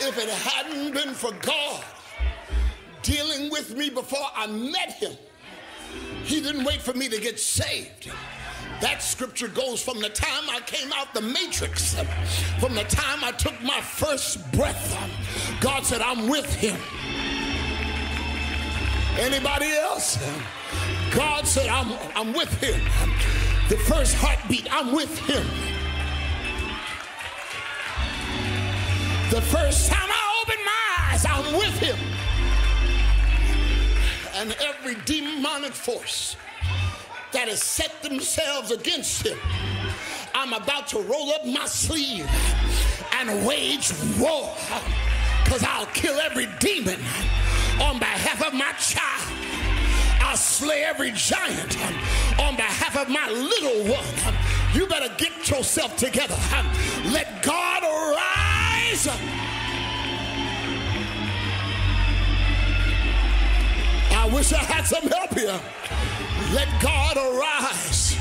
If 0.00 0.18
it 0.18 0.28
hadn't 0.28 0.94
been 0.94 1.14
for 1.14 1.30
God 1.42 1.84
dealing 3.02 3.50
with 3.50 3.76
me 3.76 3.90
before 3.90 4.26
I 4.34 4.48
met 4.48 4.94
him, 4.94 5.16
he 6.24 6.40
didn't 6.40 6.64
wait 6.64 6.80
for 6.80 6.94
me 6.94 7.08
to 7.08 7.20
get 7.20 7.38
saved. 7.38 8.10
That 8.80 9.02
scripture 9.02 9.48
goes 9.48 9.82
from 9.82 10.00
the 10.00 10.08
time 10.08 10.48
I 10.48 10.60
came 10.60 10.90
out 10.92 11.12
the 11.12 11.20
matrix, 11.20 11.94
from 12.58 12.74
the 12.74 12.84
time 12.84 13.22
I 13.22 13.32
took 13.32 13.60
my 13.62 13.80
first 13.80 14.50
breath. 14.52 14.96
God 15.60 15.84
said, 15.84 16.00
I'm 16.00 16.28
with 16.28 16.52
him. 16.54 16.78
Anybody 19.18 19.70
else? 19.72 20.18
God 21.14 21.46
said, 21.46 21.68
I'm, 21.68 21.98
I'm 22.14 22.32
with 22.32 22.52
him. 22.62 22.80
The 23.68 23.76
first 23.76 24.14
heartbeat, 24.14 24.66
I'm 24.72 24.94
with 24.94 25.18
him. 25.18 25.44
The 29.30 29.42
first 29.42 29.90
time 29.90 30.08
I 30.10 30.42
opened 30.42 30.64
my 30.64 31.12
eyes, 31.12 31.26
I'm 31.26 31.54
with 31.54 31.78
him. 31.78 32.19
And 34.40 34.56
every 34.62 34.96
demonic 35.04 35.72
force 35.72 36.34
that 37.32 37.48
has 37.48 37.62
set 37.62 38.02
themselves 38.02 38.70
against 38.70 39.26
him, 39.26 39.36
I'm 40.34 40.54
about 40.54 40.88
to 40.88 41.00
roll 41.00 41.30
up 41.32 41.44
my 41.44 41.66
sleeve 41.66 42.26
and 43.12 43.46
wage 43.46 43.92
war 44.18 44.56
because 45.44 45.62
I'll 45.62 45.84
kill 45.92 46.18
every 46.20 46.48
demon 46.58 46.98
on 47.82 47.98
behalf 47.98 48.42
of 48.42 48.54
my 48.54 48.72
child. 48.78 49.30
I'll 50.22 50.38
slay 50.38 50.84
every 50.84 51.10
giant 51.10 51.76
on 52.40 52.56
behalf 52.56 52.96
of 52.96 53.10
my 53.10 53.28
little 53.28 53.92
one. 53.92 54.34
You 54.72 54.86
better 54.86 55.12
get 55.18 55.50
yourself 55.50 55.98
together. 55.98 56.38
Let 57.12 57.42
God 57.42 57.82
arise. 57.82 59.06
I 64.20 64.26
wish 64.26 64.52
I 64.52 64.58
had 64.58 64.84
some 64.84 65.08
help 65.08 65.32
here. 65.32 65.58
Let 66.52 66.68
God 66.82 67.16
arise 67.16 68.18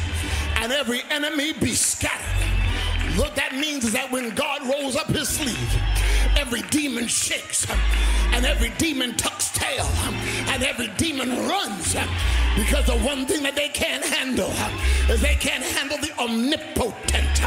and 0.55 0.71
every 0.71 1.01
enemy 1.09 1.51
be 1.51 1.71
scattered. 1.71 3.19
What 3.19 3.35
that 3.35 3.53
means 3.55 3.83
is 3.83 3.91
that 3.91 4.09
when 4.09 4.33
God 4.33 4.65
rolls 4.65 4.95
up 4.95 5.07
his 5.07 5.27
sleeve, 5.27 5.73
every 6.37 6.61
demon 6.69 7.07
shakes 7.07 7.69
and 8.31 8.45
every 8.45 8.69
demon 8.77 9.17
tucks 9.17 9.51
tail 9.51 9.85
and 10.47 10.63
every 10.63 10.87
demon 10.95 11.31
runs 11.49 11.97
because 12.55 12.85
the 12.85 12.97
one 12.99 13.25
thing 13.25 13.43
that 13.43 13.57
they 13.57 13.67
can't 13.67 14.05
handle 14.05 14.53
is 15.09 15.19
they 15.21 15.35
can't 15.35 15.65
handle 15.65 15.97
the 15.97 16.17
omnipotent, 16.17 17.37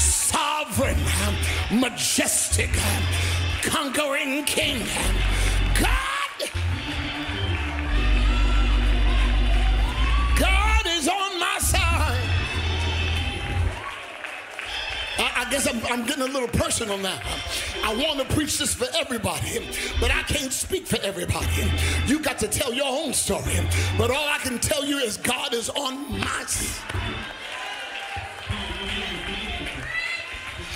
sovereign, 0.00 0.96
majestic, 1.70 2.70
conquering 3.62 4.42
king. 4.44 4.86
God, 5.78 6.09
I, 15.20 15.44
I 15.46 15.50
guess 15.50 15.66
I'm, 15.68 15.84
I'm 15.92 16.06
getting 16.06 16.22
a 16.22 16.26
little 16.26 16.48
personal 16.48 16.96
now. 16.96 17.20
I 17.84 17.94
want 17.94 18.26
to 18.26 18.34
preach 18.34 18.58
this 18.58 18.72
for 18.72 18.86
everybody, 18.98 19.68
but 20.00 20.10
I 20.10 20.22
can't 20.22 20.52
speak 20.52 20.86
for 20.86 20.98
everybody. 21.02 21.70
You 22.06 22.20
got 22.20 22.38
to 22.38 22.48
tell 22.48 22.72
your 22.72 22.86
own 22.86 23.12
story. 23.12 23.58
But 23.98 24.10
all 24.10 24.28
I 24.28 24.38
can 24.38 24.58
tell 24.58 24.82
you 24.84 24.96
is 24.96 25.18
God 25.18 25.52
is 25.52 25.68
on 25.68 26.18
my 26.18 26.44
side. 26.46 26.94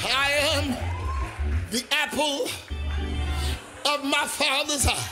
I 0.06 0.30
am 0.52 0.76
the 1.70 1.82
apple 1.90 2.48
of 3.90 4.04
my 4.04 4.26
father's 4.26 4.86
eye. 4.86 5.10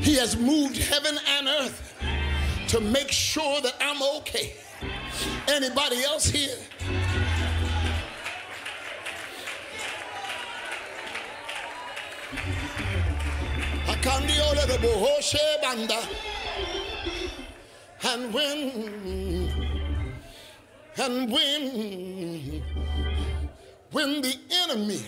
He 0.00 0.16
has 0.16 0.34
moved 0.34 0.78
heaven 0.78 1.18
and 1.28 1.48
earth 1.48 1.94
to 2.68 2.80
make 2.80 3.12
sure 3.12 3.60
that 3.60 3.74
I'm 3.80 4.02
okay. 4.20 4.54
Anybody 5.48 6.02
else 6.04 6.26
here? 6.26 6.56
Banda. 15.62 16.00
And 18.04 18.32
when, 18.32 19.50
and 20.96 21.30
when, 21.30 22.62
when 23.90 24.22
the 24.22 24.34
enemy 24.50 25.02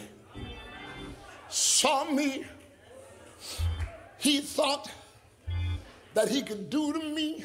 saw 1.49 2.05
me, 2.05 2.45
he 4.19 4.41
thought 4.41 4.91
that 6.15 6.29
he 6.29 6.43
could 6.43 6.69
do 6.69 6.93
to 6.93 6.99
me 6.99 7.45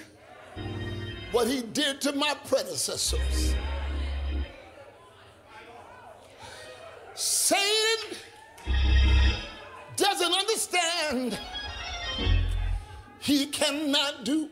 what 1.31 1.47
he 1.47 1.61
did 1.61 2.01
to 2.01 2.11
my 2.13 2.35
predecessors. 2.47 3.55
He 13.19 13.45
cannot 13.45 14.25
do 14.25 14.50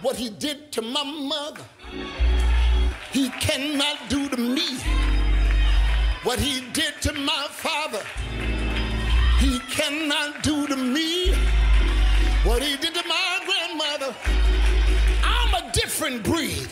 what 0.00 0.16
he 0.16 0.30
did 0.30 0.72
to 0.72 0.80
my 0.82 1.04
mother. 1.04 1.64
He 3.12 3.28
cannot 3.28 4.08
do 4.08 4.28
to 4.30 4.36
me 4.38 4.78
what 6.22 6.38
he 6.40 6.62
did 6.72 6.94
to 7.02 7.12
my 7.12 7.46
father. 7.50 8.02
He 9.38 9.58
cannot 9.70 10.42
do 10.42 10.66
to 10.66 10.76
me 10.76 11.34
what 12.44 12.62
he 12.62 12.76
did 12.78 12.94
to 12.94 13.06
my 13.06 13.40
grandmother. 13.44 14.14
I'm 15.22 15.62
a 15.62 15.70
different 15.72 16.22
breed. 16.22 16.68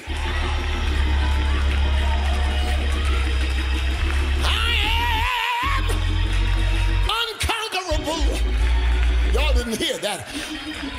Didn't 9.71 9.87
hear 9.87 9.99
that. 9.99 10.29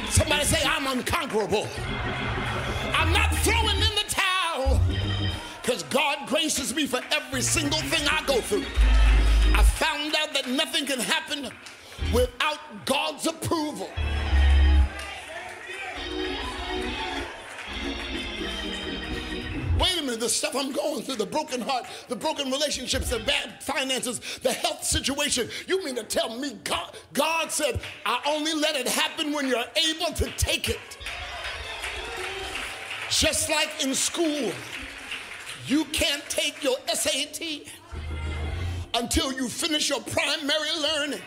Somebody 0.10 0.44
say, 0.46 0.62
I'm 0.66 0.88
unconquerable. 0.88 1.68
I'm 2.94 3.12
not 3.12 3.34
throwing 3.38 3.76
in 3.76 3.96
the 3.96 4.06
towel 4.08 4.82
because 5.62 5.84
God 5.84 6.28
graces 6.28 6.76
me 6.76 6.86
for 6.86 7.02
every 7.12 7.42
single 7.42 7.80
thing 7.80 8.08
I 8.10 8.24
go 8.26 8.42
through. 8.42 8.66
I 9.56 9.64
found 9.64 10.16
out 10.16 10.34
that 10.34 10.48
nothing 10.48 10.86
can 10.86 11.00
happen 11.00 11.52
without 12.14 12.60
God's 12.86 13.28
approval. 13.28 13.90
The 20.20 20.30
stuff 20.30 20.56
I'm 20.56 20.72
going 20.72 21.04
through, 21.04 21.16
the 21.16 21.26
broken 21.26 21.62
heart, 21.62 21.86
the 22.08 22.16
broken 22.16 22.52
relationships, 22.52 23.10
the 23.10 23.20
bad 23.20 23.64
finances, 23.64 24.20
the 24.42 24.52
health 24.52 24.84
situation. 24.84 25.50
You 25.68 25.84
mean 25.84 25.96
to 25.96 26.04
tell 26.04 26.38
me 26.38 26.58
God, 26.64 26.96
God 27.14 27.52
said, 27.52 27.80
I 28.06 28.22
only 28.28 28.54
let 28.54 28.76
it 28.76 28.88
happen 28.88 29.32
when 29.34 29.48
you're 29.48 29.64
able 29.90 30.14
to 30.14 30.32
take 30.38 30.70
it? 30.70 30.80
Just 33.10 33.50
like 33.50 33.70
in 33.84 33.96
school, 33.96 34.52
you 35.66 35.86
can't 35.86 36.24
take 36.30 36.64
your 36.64 36.78
SAT 36.94 37.42
until 38.94 39.32
you 39.34 39.48
finish 39.48 39.90
your 39.90 40.02
primary 40.02 40.70
learning. 40.82 41.22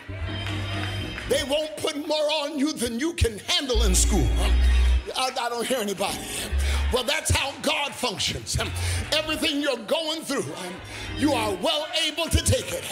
They 1.29 1.45
won't 1.45 1.77
put 1.77 1.97
more 2.07 2.31
on 2.43 2.59
you 2.59 2.73
than 2.73 3.01
you 3.01 3.15
can 3.15 3.39
handle 3.39 3.83
in 3.85 3.95
school. 3.95 4.29
I, 5.17 5.31
I 5.41 5.49
don't 5.49 5.67
hear 5.67 5.79
anybody. 5.79 6.19
Well, 6.93 7.05
that's 7.05 7.31
how 7.31 7.53
God 7.63 7.95
functions. 7.95 8.59
Everything 9.13 9.61
you're 9.61 9.77
going 9.79 10.23
through, 10.23 10.45
you 11.17 11.33
are 11.33 11.55
well 11.57 11.87
able 12.07 12.27
to 12.27 12.45
take 12.45 12.73
it. 12.73 12.85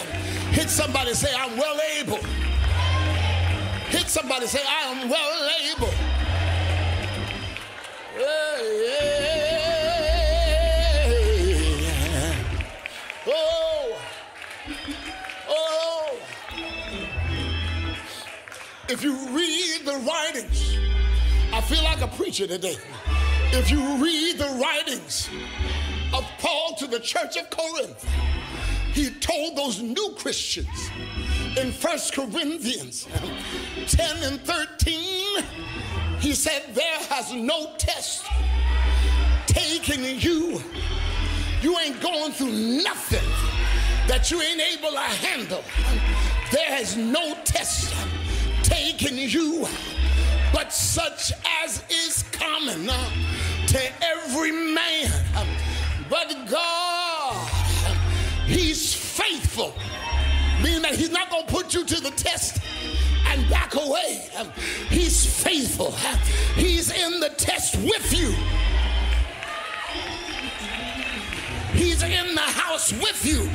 Hit 0.52 0.70
somebody, 0.70 1.14
say, 1.14 1.32
I'm 1.36 1.56
well 1.56 1.78
able. 1.98 2.18
Hit 3.88 4.08
somebody, 4.08 4.46
say, 4.46 4.60
I 4.66 4.82
am 4.92 5.08
well 5.08 5.50
able. 5.72 5.92
Oh, 13.26 13.96
oh. 15.48 16.16
If 18.88 19.02
you 19.04 19.14
read 19.28 19.84
the 19.84 19.96
writings, 20.06 20.59
feel 21.70 21.84
like 21.84 22.00
a 22.00 22.08
preacher 22.08 22.48
today. 22.48 22.76
If 23.52 23.70
you 23.70 23.80
read 24.02 24.38
the 24.38 24.60
writings 24.60 25.30
of 26.12 26.28
Paul 26.40 26.74
to 26.78 26.88
the 26.88 26.98
church 26.98 27.36
of 27.36 27.48
Corinth, 27.50 28.04
he 28.92 29.10
told 29.20 29.56
those 29.56 29.80
new 29.80 30.12
Christians 30.18 30.90
in 31.56 31.70
1 31.70 31.98
Corinthians 32.12 33.06
10 33.86 34.16
and 34.24 34.40
13, 34.40 35.44
he 36.18 36.32
said, 36.32 36.74
There 36.74 36.98
has 37.08 37.32
no 37.32 37.72
test 37.78 38.26
taken 39.46 40.02
you. 40.02 40.60
You 41.62 41.78
ain't 41.78 42.00
going 42.00 42.32
through 42.32 42.82
nothing 42.82 43.30
that 44.08 44.28
you 44.28 44.40
ain't 44.42 44.60
able 44.60 44.90
to 44.90 44.98
handle. 44.98 45.62
There 46.50 46.66
has 46.66 46.96
no 46.96 47.36
test 47.44 47.94
taken 48.64 49.16
you 49.16 49.68
but 50.52 50.72
such 50.72 51.32
as 51.62 51.82
is 51.90 52.24
common 52.32 52.88
uh, 52.88 53.10
to 53.68 53.80
every 54.02 54.52
man. 54.52 55.10
Uh, 55.34 55.46
but 56.08 56.28
God, 56.50 57.50
uh, 57.86 57.94
He's 58.46 58.94
faithful, 58.94 59.74
meaning 60.62 60.82
that 60.82 60.94
He's 60.94 61.10
not 61.10 61.30
going 61.30 61.46
to 61.46 61.52
put 61.52 61.74
you 61.74 61.84
to 61.84 62.00
the 62.00 62.10
test 62.10 62.60
and 63.28 63.48
back 63.48 63.74
away. 63.74 64.28
Uh, 64.36 64.44
he's 64.88 65.24
faithful, 65.42 65.92
He's 66.56 66.90
in 66.90 67.20
the 67.20 67.30
test 67.30 67.76
with 67.76 68.12
you. 68.12 68.34
He's 71.72 72.02
in 72.02 72.34
the 72.34 72.40
house 72.40 72.92
with 72.92 73.24
you. 73.24 73.48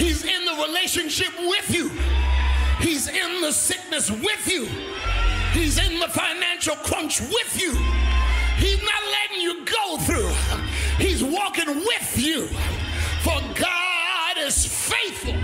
He's 0.00 0.24
in 0.24 0.44
the 0.44 0.64
relationship 0.66 1.32
with 1.38 1.74
you. 1.74 1.90
He's 2.80 3.08
in 3.08 3.40
the 3.40 3.52
sickness 3.52 4.10
with 4.10 4.48
you. 4.48 4.68
He's 5.52 5.78
in 5.78 5.98
the 5.98 6.08
financial 6.08 6.76
crunch 6.76 7.20
with 7.20 7.60
you. 7.60 7.74
He's 8.56 8.82
not 8.82 9.02
letting 9.10 9.40
you 9.40 9.64
go 9.64 9.96
through. 9.98 10.30
He's 10.98 11.24
walking 11.24 11.74
with 11.74 12.18
you. 12.18 12.46
For 13.22 13.40
God 13.58 14.36
is 14.38 14.66
faithful. 14.66 15.34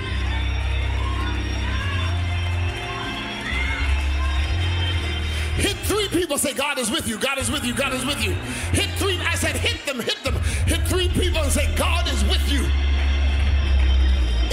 Hit 5.57 5.77
three 5.87 6.09
people, 6.09 6.37
say, 6.37 6.53
God 6.53 6.79
is 6.79 6.90
with 6.90 7.09
you, 7.09 7.19
God 7.19 7.38
is 7.38 7.51
with 7.51 7.64
you, 7.64 7.75
God 7.75 7.95
is 7.95 8.05
with 8.05 8.23
you. 8.23 8.33
Hit 8.73 8.90
three, 8.99 9.19
I 9.21 9.35
said, 9.35 9.57
hit 9.57 9.87
them, 9.87 9.99
hit 10.01 10.23
them. 10.23 10.35
Hit 10.66 10.87
three 10.87 11.09
people 11.09 11.42
and 11.42 11.51
say, 11.51 11.75
God 11.77 12.07
is 12.09 12.23
with 12.25 12.53
you. 12.53 12.61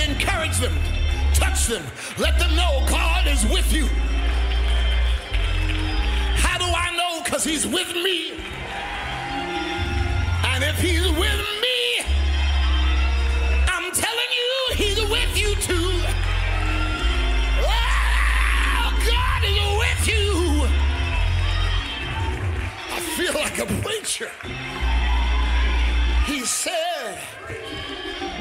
Encourage 0.01 0.57
them, 0.59 0.73
touch 1.33 1.67
them, 1.67 1.83
let 2.17 2.39
them 2.39 2.55
know 2.55 2.85
God 2.89 3.27
is 3.27 3.43
with 3.47 3.71
you. 3.73 3.87
Because 7.33 7.45
he's 7.45 7.65
with 7.65 7.91
me. 7.95 8.33
And 10.43 10.63
if 10.63 10.79
he's 10.79 11.01
with 11.01 11.41
me, 11.63 12.05
I'm 13.65 13.91
telling 13.91 14.31
you, 14.37 14.75
he's 14.75 15.01
with 15.09 15.35
you 15.35 15.55
too. 15.55 15.99
Oh, 17.65 18.93
God 19.09 19.43
is 19.45 19.65
with 19.79 20.07
you. 20.07 20.67
I 22.91 22.99
feel 23.17 23.33
like 23.33 23.57
a 23.57 23.65
preacher. 23.81 24.29
He 26.27 26.41
said, 26.41 27.17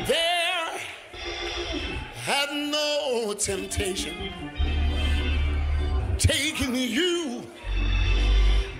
There 0.06 0.80
had 2.26 2.50
no 2.52 3.32
temptation 3.38 4.30
taking 6.18 6.74
you 6.74 7.46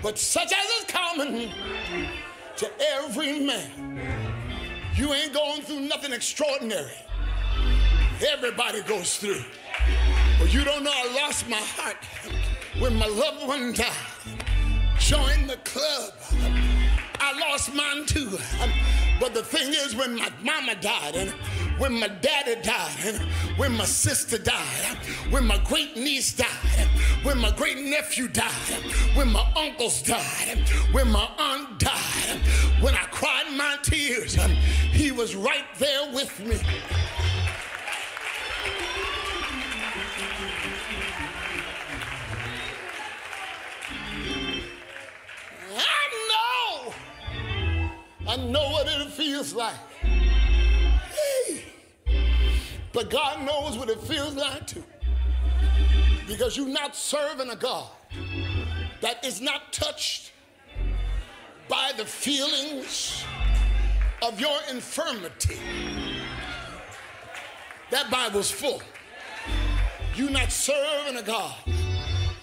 but 0.03 0.19
such 0.19 0.51
as 0.51 0.65
is 0.81 0.85
common 0.89 1.49
to 2.57 2.69
every 2.97 3.39
man. 3.39 4.01
You 4.95 5.13
ain't 5.13 5.33
going 5.33 5.61
through 5.61 5.79
nothing 5.79 6.11
extraordinary. 6.11 6.91
Everybody 8.27 8.81
goes 8.83 9.17
through. 9.17 9.41
But 10.39 10.53
you 10.53 10.65
don't 10.65 10.83
know 10.83 10.91
I 10.93 11.21
lost 11.21 11.47
my 11.49 11.57
heart 11.57 11.97
when 12.79 12.95
my 12.95 13.07
loved 13.07 13.47
one 13.47 13.73
died. 13.73 13.87
Joined 14.99 15.49
the 15.49 15.57
club. 15.63 16.11
I 17.19 17.39
lost 17.39 17.73
mine 17.73 18.05
too. 18.05 18.37
But 19.19 19.33
the 19.33 19.41
thing 19.41 19.69
is, 19.69 19.95
when 19.95 20.15
my 20.15 20.29
mama 20.43 20.75
died 20.75 21.15
and 21.15 21.33
when 21.77 21.99
my 21.99 22.07
daddy 22.07 22.61
died, 22.61 23.19
when 23.57 23.73
my 23.73 23.85
sister 23.85 24.37
died, 24.37 24.97
when 25.29 25.45
my 25.45 25.57
great 25.65 25.95
niece 25.95 26.33
died, 26.33 26.87
when 27.23 27.37
my 27.37 27.51
great 27.51 27.77
nephew 27.77 28.27
died, 28.27 28.51
when 29.15 29.31
my 29.31 29.45
uncles 29.55 30.01
died, 30.01 30.63
when 30.91 31.09
my 31.09 31.27
aunt 31.37 31.79
died, 31.79 32.39
when 32.81 32.93
I 32.93 33.05
cried 33.11 33.51
my 33.55 33.77
tears, 33.81 34.35
he 34.91 35.11
was 35.11 35.35
right 35.35 35.65
there 35.79 36.11
with 36.13 36.39
me. 36.39 36.57
I 45.75 46.05
know, 46.29 46.93
I 48.27 48.35
know 48.37 48.69
what 48.71 48.87
it 48.87 49.09
feels 49.11 49.53
like 49.53 49.92
but 52.93 53.09
God 53.09 53.45
knows 53.45 53.77
what 53.77 53.89
it 53.89 53.99
feels 54.01 54.35
like 54.35 54.67
to. 54.67 54.83
Because 56.27 56.55
you're 56.55 56.67
not 56.67 56.95
serving 56.95 57.49
a 57.49 57.55
God 57.55 57.89
that 59.01 59.25
is 59.25 59.41
not 59.41 59.73
touched 59.73 60.31
by 61.67 61.91
the 61.97 62.05
feelings 62.05 63.23
of 64.21 64.39
your 64.39 64.57
infirmity. 64.69 65.57
That 67.91 68.09
Bible's 68.09 68.49
full. 68.49 68.81
You're 70.15 70.29
not 70.29 70.51
serving 70.51 71.17
a 71.17 71.23
God 71.23 71.55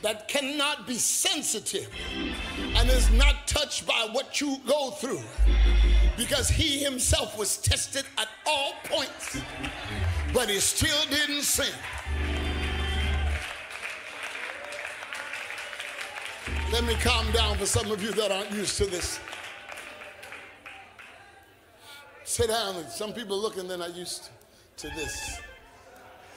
that 0.03 0.29
cannot 0.29 0.87
be 0.87 0.95
sensitive 0.95 1.89
and 2.59 2.91
is 2.91 3.11
not 3.13 3.47
touched 3.47 3.87
by 3.87 4.09
what 4.13 4.41
you 4.41 4.57
go 4.67 4.91
through 4.91 5.23
because 6.17 6.49
he 6.49 6.79
himself 6.79 7.39
was 7.39 7.57
tested 7.59 8.05
at 8.19 8.29
all 8.47 8.75
points, 8.85 9.39
but 10.33 10.49
he 10.49 10.59
still 10.61 11.05
didn't 11.11 11.43
sin. 11.43 11.75
Let 16.73 16.85
me 16.85 16.95
calm 17.03 17.31
down 17.33 17.57
for 17.59 17.67
some 17.67 17.91
of 17.91 18.03
you 18.03 18.13
that 18.13 18.31
aren't 18.31 18.53
used 18.53 18.79
to 18.79 18.87
this. 18.87 19.19
Sit 22.25 22.49
down. 22.49 22.89
Some 22.89 23.13
people 23.13 23.37
looking, 23.37 23.67
they're 23.67 23.77
not 23.77 23.97
used 23.97 24.31
to 24.77 24.89
this. 24.91 25.41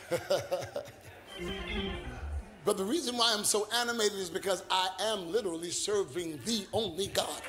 but 2.65 2.77
the 2.77 2.83
reason 2.83 3.15
why 3.15 3.31
I'm 3.37 3.43
so 3.43 3.67
animated 3.75 4.17
is 4.17 4.29
because 4.29 4.63
I 4.71 4.89
am 5.01 5.31
literally 5.31 5.69
serving 5.69 6.39
the 6.45 6.65
only 6.73 7.07
God. 7.07 7.41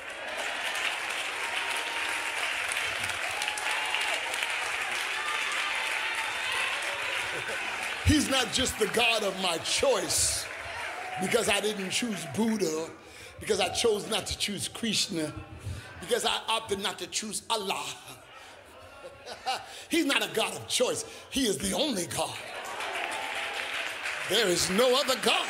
He's 8.05 8.29
not 8.29 8.53
just 8.53 8.77
the 8.77 8.87
God 8.87 9.23
of 9.23 9.39
my 9.41 9.57
choice 9.59 10.45
because 11.21 11.49
I 11.49 11.59
didn't 11.59 11.89
choose 11.89 12.23
Buddha, 12.35 12.87
because 13.39 13.59
I 13.59 13.69
chose 13.69 14.09
not 14.09 14.27
to 14.27 14.37
choose 14.37 14.67
Krishna, 14.67 15.33
because 16.01 16.25
I 16.25 16.39
opted 16.47 16.79
not 16.79 16.99
to 16.99 17.07
choose 17.07 17.41
Allah. 17.49 17.83
He's 19.89 20.05
not 20.05 20.23
a 20.23 20.29
God 20.35 20.55
of 20.55 20.67
choice, 20.67 21.05
He 21.31 21.47
is 21.47 21.57
the 21.57 21.73
only 21.73 22.05
God. 22.05 22.35
There 24.29 24.47
is 24.47 24.69
no 24.71 24.99
other 24.99 25.15
God. 25.21 25.47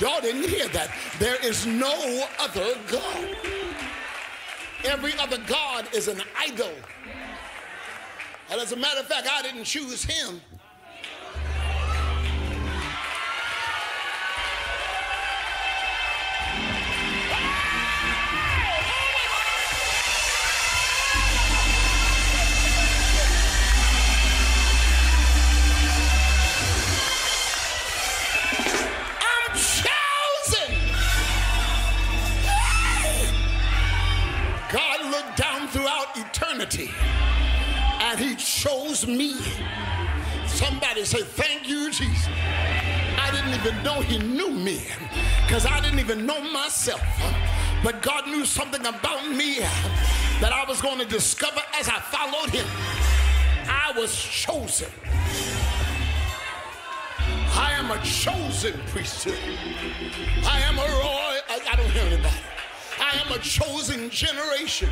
Y'all 0.00 0.20
didn't 0.20 0.48
hear 0.48 0.68
that. 0.68 0.90
There 1.18 1.36
is 1.44 1.66
no 1.66 2.26
other 2.40 2.74
God. 2.90 3.36
Every 4.84 5.12
other 5.18 5.38
God 5.46 5.86
is 5.94 6.08
an 6.08 6.22
idol. 6.38 6.72
And 8.50 8.60
as 8.60 8.72
a 8.72 8.76
matter 8.76 9.00
of 9.00 9.06
fact, 9.06 9.28
I 9.30 9.42
didn't 9.42 9.64
choose 9.64 10.02
him. 10.02 10.40
He 38.22 38.36
chose 38.36 39.06
me. 39.06 39.34
Somebody 40.46 41.04
say, 41.04 41.22
Thank 41.22 41.68
you, 41.68 41.90
Jesus. 41.90 42.28
I 43.18 43.30
didn't 43.32 43.54
even 43.54 43.82
know 43.82 44.00
he 44.00 44.18
knew 44.18 44.50
me 44.50 44.86
because 45.46 45.66
I 45.66 45.80
didn't 45.80 45.98
even 45.98 46.24
know 46.24 46.40
myself. 46.52 47.02
But 47.82 48.00
God 48.00 48.28
knew 48.28 48.44
something 48.44 48.80
about 48.86 49.28
me 49.28 49.58
that 50.40 50.52
I 50.52 50.64
was 50.68 50.80
going 50.80 50.98
to 50.98 51.04
discover 51.04 51.60
as 51.78 51.88
I 51.88 51.98
followed 51.98 52.50
him. 52.50 52.66
I 53.68 53.92
was 53.98 54.14
chosen. 54.14 54.88
I 57.54 57.72
am 57.72 57.90
a 57.90 58.00
chosen 58.02 58.78
priesthood. 58.88 59.38
I 60.44 60.60
am 60.60 60.78
a 60.78 60.82
royal. 60.82 61.42
I, 61.48 61.60
I 61.72 61.76
don't 61.76 61.90
hear 61.90 62.04
anybody. 62.04 62.34
I 63.00 63.20
am 63.24 63.32
a 63.32 63.38
chosen 63.38 64.10
generation. 64.10 64.88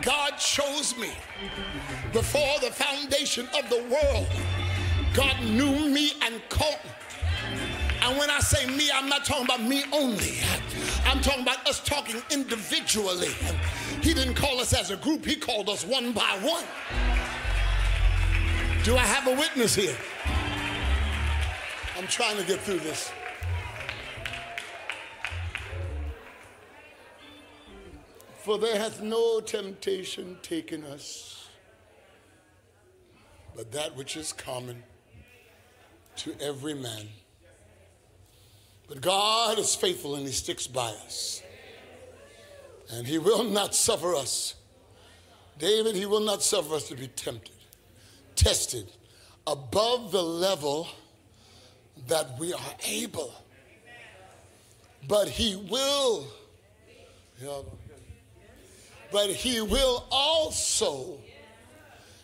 God 0.00 0.32
chose 0.38 0.96
me 0.96 1.10
before 2.12 2.60
the 2.60 2.70
foundation 2.70 3.48
of 3.58 3.68
the 3.68 3.82
world. 3.90 4.28
God 5.12 5.36
knew 5.42 5.88
me 5.88 6.12
and 6.22 6.40
called. 6.48 6.78
And 8.02 8.18
when 8.18 8.30
I 8.30 8.38
say 8.38 8.66
me, 8.66 8.90
I'm 8.94 9.08
not 9.08 9.24
talking 9.24 9.46
about 9.46 9.62
me 9.62 9.84
only. 9.92 10.38
I'm 11.06 11.20
talking 11.20 11.42
about 11.42 11.66
us 11.66 11.80
talking 11.80 12.22
individually. 12.30 13.30
He 14.02 14.14
didn't 14.14 14.34
call 14.34 14.60
us 14.60 14.72
as 14.72 14.90
a 14.90 14.96
group, 14.96 15.24
He 15.24 15.36
called 15.36 15.68
us 15.68 15.84
one 15.84 16.12
by 16.12 16.38
one. 16.42 16.64
Do 18.84 18.94
I 18.94 19.06
have 19.06 19.26
a 19.26 19.34
witness 19.34 19.74
here? 19.74 19.96
I'm 21.96 22.06
trying 22.06 22.36
to 22.36 22.44
get 22.44 22.60
through 22.60 22.80
this. 22.80 23.10
For 28.44 28.58
there 28.58 28.78
hath 28.78 29.00
no 29.00 29.40
temptation 29.40 30.36
taken 30.42 30.84
us, 30.84 31.48
but 33.56 33.72
that 33.72 33.96
which 33.96 34.18
is 34.18 34.34
common 34.34 34.82
to 36.16 36.34
every 36.42 36.74
man. 36.74 37.08
But 38.86 39.00
God 39.00 39.58
is 39.58 39.74
faithful 39.74 40.16
and 40.16 40.26
He 40.26 40.32
sticks 40.32 40.66
by 40.66 40.90
us. 41.06 41.42
And 42.90 43.06
He 43.06 43.16
will 43.16 43.44
not 43.44 43.74
suffer 43.74 44.14
us. 44.14 44.56
David, 45.58 45.94
He 45.94 46.04
will 46.04 46.20
not 46.20 46.42
suffer 46.42 46.74
us 46.74 46.86
to 46.88 46.96
be 46.96 47.08
tempted, 47.08 47.56
tested 48.36 48.92
above 49.46 50.12
the 50.12 50.22
level 50.22 50.86
that 52.08 52.38
we 52.38 52.52
are 52.52 52.74
able. 52.86 53.32
But 55.08 55.30
He 55.30 55.56
will. 55.56 56.26
But 59.14 59.30
he 59.30 59.60
will 59.60 60.04
also, 60.10 61.16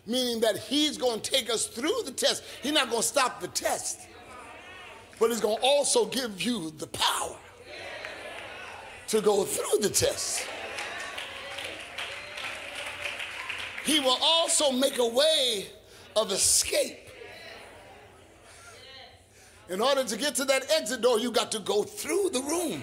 meaning 0.08 0.40
that 0.40 0.58
he's 0.58 0.98
going 0.98 1.20
to 1.20 1.30
take 1.30 1.48
us 1.48 1.68
through 1.68 2.02
the 2.04 2.10
test. 2.10 2.42
He's 2.64 2.72
not 2.72 2.90
going 2.90 3.00
to 3.00 3.06
stop 3.06 3.40
the 3.40 3.46
test, 3.46 4.00
but 5.20 5.30
he's 5.30 5.40
going 5.40 5.58
to 5.58 5.62
also 5.62 6.06
give 6.06 6.42
you 6.42 6.72
the 6.78 6.88
power 6.88 7.36
to 9.06 9.20
go 9.20 9.44
through 9.44 9.78
the 9.82 9.88
test. 9.88 10.44
He 13.84 14.00
will 14.00 14.18
also 14.20 14.72
make 14.72 14.98
a 14.98 15.06
way 15.06 15.68
of 16.16 16.32
escape. 16.32 17.08
In 19.68 19.80
order 19.80 20.02
to 20.02 20.16
get 20.16 20.34
to 20.34 20.44
that 20.46 20.68
exit 20.72 21.02
door, 21.02 21.20
you 21.20 21.30
got 21.30 21.52
to 21.52 21.60
go 21.60 21.84
through 21.84 22.30
the 22.30 22.40
room. 22.40 22.82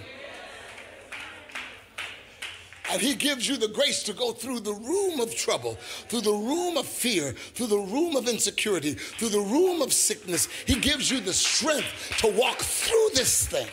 And 2.90 3.02
he 3.02 3.16
gives 3.16 3.48
you 3.48 3.58
the 3.58 3.68
grace 3.68 4.04
to 4.04 4.14
go 4.14 4.32
through 4.32 4.62
the 4.62 4.74
room 4.74 5.20
of 5.20 5.36
trouble, 5.36 5.76
through 6.08 6.22
the 6.22 6.32
room 6.32 6.78
of 6.78 6.86
fear, 6.86 7.34
through 7.34 7.68
the 7.68 7.78
room 7.78 8.16
of 8.16 8.28
insecurity, 8.28 8.94
through 8.94 9.30
the 9.30 9.40
room 9.40 9.82
of 9.82 9.92
sickness. 9.92 10.48
He 10.66 10.76
gives 10.76 11.12
you 11.12 11.20
the 11.20 11.34
strength 11.34 12.18
to 12.20 12.32
walk 12.32 12.60
through 12.60 13.10
this 13.14 13.46
thing. 13.48 13.68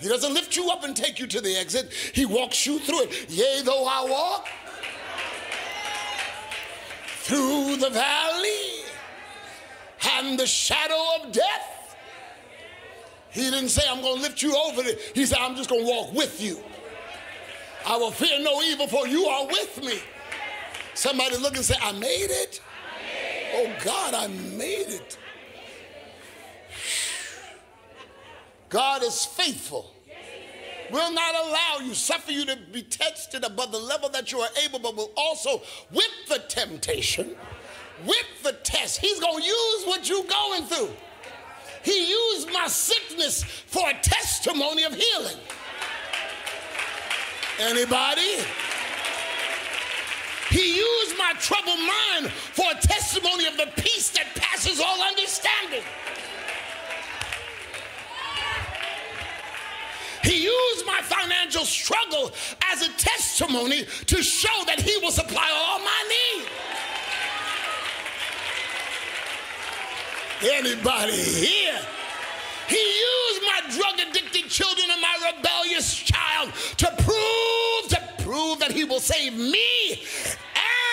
He 0.00 0.08
doesn't 0.08 0.34
lift 0.34 0.56
you 0.56 0.68
up 0.70 0.84
and 0.84 0.94
take 0.94 1.18
you 1.18 1.26
to 1.26 1.40
the 1.40 1.56
exit, 1.56 1.90
He 1.92 2.26
walks 2.26 2.66
you 2.66 2.78
through 2.78 3.04
it. 3.04 3.30
Yea, 3.30 3.62
though 3.64 3.86
I 3.86 4.04
walk 4.08 4.48
through 7.26 7.76
the 7.76 7.90
valley 7.90 8.84
and 10.12 10.38
the 10.38 10.46
shadow 10.46 11.02
of 11.18 11.32
death. 11.32 11.96
He 13.30 13.50
didn't 13.50 13.70
say, 13.70 13.82
I'm 13.88 14.00
going 14.00 14.16
to 14.16 14.22
lift 14.22 14.42
you 14.42 14.56
over 14.56 14.82
it. 14.82 15.00
He 15.14 15.26
said, 15.26 15.38
I'm 15.40 15.56
just 15.56 15.68
going 15.68 15.84
to 15.84 15.90
walk 15.90 16.14
with 16.14 16.40
you. 16.40 16.58
I 17.86 17.96
will 17.96 18.10
fear 18.10 18.40
no 18.42 18.60
evil, 18.62 18.88
for 18.88 19.06
you 19.06 19.26
are 19.26 19.46
with 19.46 19.80
me. 19.82 20.00
Somebody 20.94 21.36
look 21.36 21.54
and 21.54 21.64
say, 21.64 21.76
I 21.80 21.92
made 21.92 22.30
it. 22.30 22.60
Oh 23.54 23.72
God, 23.84 24.12
I 24.12 24.26
made 24.26 24.88
it. 24.88 25.18
God 28.68 29.04
is 29.04 29.24
faithful. 29.24 29.92
Will 30.90 31.12
not 31.12 31.34
allow 31.34 31.86
you, 31.86 31.94
suffer 31.94 32.32
you 32.32 32.44
to 32.46 32.56
be 32.72 32.82
tested 32.82 33.44
above 33.44 33.72
the 33.72 33.78
level 33.78 34.08
that 34.10 34.32
you 34.32 34.40
are 34.40 34.48
able, 34.64 34.78
but 34.78 34.96
will 34.96 35.12
also, 35.16 35.62
with 35.92 36.10
the 36.28 36.38
temptation, 36.48 37.36
with 38.04 38.42
the 38.42 38.52
test, 38.64 39.00
He's 39.00 39.20
going 39.20 39.42
to 39.42 39.46
use 39.46 39.84
what 39.84 40.08
you're 40.08 40.24
going 40.24 40.64
through. 40.64 40.90
He 41.82 42.10
used 42.10 42.52
my 42.52 42.66
sickness 42.66 43.44
for 43.44 43.88
a 43.88 43.94
testimony 44.02 44.82
of 44.82 44.94
healing. 44.94 45.36
Anybody? 47.58 48.44
He 50.50 50.76
used 50.76 51.16
my 51.18 51.32
troubled 51.38 51.78
mind 51.78 52.30
for 52.30 52.66
a 52.70 52.80
testimony 52.80 53.46
of 53.46 53.56
the 53.56 53.68
peace 53.76 54.10
that 54.10 54.26
passes 54.34 54.78
all 54.80 55.02
understanding. 55.02 55.82
He 60.22 60.44
used 60.44 60.86
my 60.86 61.00
financial 61.02 61.64
struggle 61.64 62.32
as 62.72 62.82
a 62.82 62.92
testimony 62.98 63.84
to 64.06 64.22
show 64.22 64.64
that 64.66 64.80
He 64.80 64.98
will 64.98 65.10
supply 65.10 65.50
all 65.54 65.78
my 65.78 66.08
needs. 66.08 66.50
Anybody 70.42 71.12
here? 71.12 71.80
He 72.68 72.76
used 72.76 73.42
my 73.42 73.60
drug 73.70 74.08
addicted 74.08 74.48
children 74.48 74.88
and 74.90 75.00
my 75.00 75.32
rebellious 75.36 75.94
child 75.94 76.52
to 76.78 76.86
prove, 76.98 77.88
to 77.90 78.24
prove 78.24 78.58
that 78.58 78.72
he 78.72 78.84
will 78.84 79.00
save 79.00 79.34
me 79.34 80.02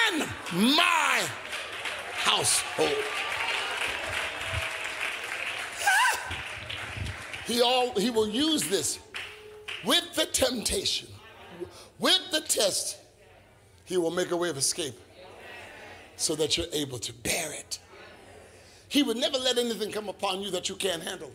and 0.10 0.28
my 0.52 1.24
household. 2.14 2.90
He, 7.46 7.62
all, 7.62 7.92
he 8.00 8.10
will 8.10 8.30
use 8.30 8.64
this 8.70 9.00
with 9.84 10.14
the 10.16 10.26
temptation, 10.26 11.10
with 12.00 12.22
the 12.32 12.40
test. 12.40 12.98
He 13.84 13.98
will 13.98 14.12
make 14.12 14.32
a 14.32 14.38
way 14.38 14.50
of 14.50 14.56
escape 14.56 14.96
so 16.16 16.36
that 16.36 16.56
you're 16.56 16.68
able 16.72 17.00
to 17.00 17.12
bear 17.12 17.52
it. 17.52 17.80
He 18.88 19.04
would 19.04 19.18
never 19.18 19.38
let 19.38 19.58
anything 19.58 19.92
come 19.92 20.08
upon 20.08 20.42
you 20.42 20.52
that 20.52 20.70
you 20.70 20.76
can't 20.76 21.04
handle. 21.04 21.32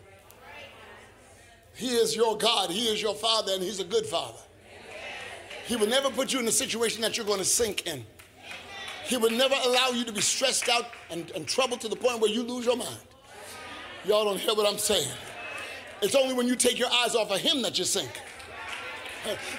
He 1.79 1.95
is 1.95 2.17
your 2.17 2.37
God, 2.37 2.71
He 2.71 2.89
is 2.89 3.01
your 3.01 3.15
Father, 3.15 3.53
and 3.53 3.63
He's 3.63 3.79
a 3.79 3.85
good 3.85 4.05
Father. 4.05 4.41
He 5.65 5.77
will 5.77 5.87
never 5.87 6.11
put 6.11 6.33
you 6.33 6.41
in 6.41 6.49
a 6.49 6.53
situation 6.53 7.01
that 7.03 7.17
you're 7.17 7.25
going 7.25 7.39
to 7.39 7.45
sink 7.45 7.87
in. 7.87 8.05
He 9.05 9.17
will 9.17 9.31
never 9.31 9.55
allow 9.65 9.91
you 9.91 10.05
to 10.05 10.13
be 10.13 10.21
stressed 10.21 10.69
out 10.69 10.87
and, 11.09 11.31
and 11.37 11.47
troubled 11.47 11.81
to 11.83 11.89
the 11.89 11.95
point 11.95 12.19
where 12.19 12.33
you 12.33 12.43
lose 12.43 12.67
your 12.67 12.77
mind. 12.77 12.99
Y'all 14.05 14.25
don't 14.25 14.41
hear 14.41 14.55
what 14.55 14.67
I'm 14.67 14.77
saying. 14.77 15.09
It's 16.03 16.17
only 16.17 16.35
when 16.35 16.49
you 16.49 16.57
take 16.57 16.81
your 16.81 16.91
eyes 16.91 17.15
off 17.15 17.31
of 17.31 17.39
Him 17.39 17.63
that 17.63 17.79
you 17.79 17.85
sink. 17.85 18.11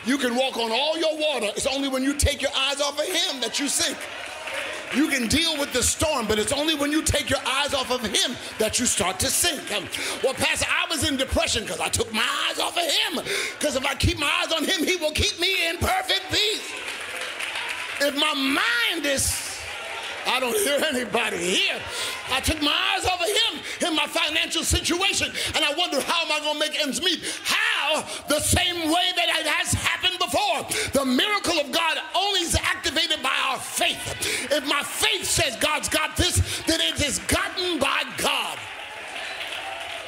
You 0.05 0.17
can 0.17 0.36
walk 0.36 0.58
on 0.58 0.71
all 0.73 0.97
your 0.99 1.15
water. 1.17 1.53
It's 1.55 1.67
only 1.67 1.88
when 1.88 2.03
you 2.03 2.15
take 2.15 2.41
your 2.41 2.51
eyes 2.53 2.82
off 2.82 2.99
of 2.99 3.05
Him 3.05 3.39
that 3.39 3.62
you 3.62 3.69
sink. 3.69 3.97
You 4.95 5.08
can 5.10 5.28
deal 5.28 5.58
with 5.58 5.71
the 5.71 5.84
storm, 5.84 6.25
but 6.28 6.39
it's 6.39 6.52
only 6.52 6.75
when 6.75 6.91
you 6.91 7.02
take 7.02 7.30
your 7.30 7.39
eyes 7.45 7.73
off 7.73 7.91
of 7.91 8.02
Him 8.02 8.36
that 8.58 8.80
you 8.80 8.86
start 8.86 9.19
to 9.19 9.28
sink. 9.28 9.71
Um, 9.71 9.88
well, 10.23 10.34
Pastor, 10.34 10.65
I 10.69 10.89
was 10.89 11.08
in 11.08 11.15
depression 11.15 11.63
because 11.63 11.80
I 11.80 11.89
took 11.89 12.12
my 12.13 12.25
eyes 12.49 12.60
off 12.60 12.75
of 12.78 12.84
Him. 12.84 13.23
Because 13.58 13.75
if 13.75 13.86
I 13.86 13.93
keep 13.95 14.17
my 14.17 14.32
eyes 14.43 14.52
on 14.52 14.63
Him, 14.63 14.86
He 14.86 14.95
will 14.95 15.12
keep 15.12 15.39
me 15.39 15.69
in 15.69 15.78
perfect 15.78 16.23
peace. 16.32 16.73
If 18.02 18.15
my 18.15 18.34
mind 18.34 19.06
is 19.06 19.48
I 20.27 20.39
don't 20.39 20.55
hear 20.55 20.79
anybody 20.86 21.38
here. 21.38 21.79
I 22.32 22.39
took 22.39 22.62
my 22.62 22.75
eyes 22.95 23.05
off 23.05 23.21
of 23.21 23.27
him 23.27 23.88
in 23.89 23.95
my 23.95 24.08
financial 24.08 24.63
situation, 24.63 25.32
and 25.55 25.65
I 25.65 25.73
wonder 25.75 25.99
how 26.01 26.25
am 26.25 26.32
I 26.32 26.39
going 26.39 26.53
to 26.53 26.60
make 26.60 26.82
ends 26.82 27.01
meet? 27.01 27.23
How? 27.43 28.03
The 28.27 28.39
same 28.39 28.75
way 28.75 29.08
that 29.15 29.29
it 29.39 29.47
has 29.47 29.73
happened 29.73 30.19
before. 30.19 30.65
The 30.93 31.05
miracle 31.05 31.60
of 31.60 31.71
God 31.71 31.97
only 32.15 32.41
is 32.41 32.55
activated 32.55 33.21
by 33.23 33.36
our 33.49 33.58
faith. 33.60 34.51
If 34.51 34.67
my 34.67 34.84
faith 34.84 35.25
says 35.25 35.55
God's 35.58 35.89
got 35.89 36.15
this, 36.15 36.63
then 36.67 36.79
it 36.82 37.03
is 37.03 37.19
gotten 37.19 37.79
by 37.79 38.03
God. 38.17 38.58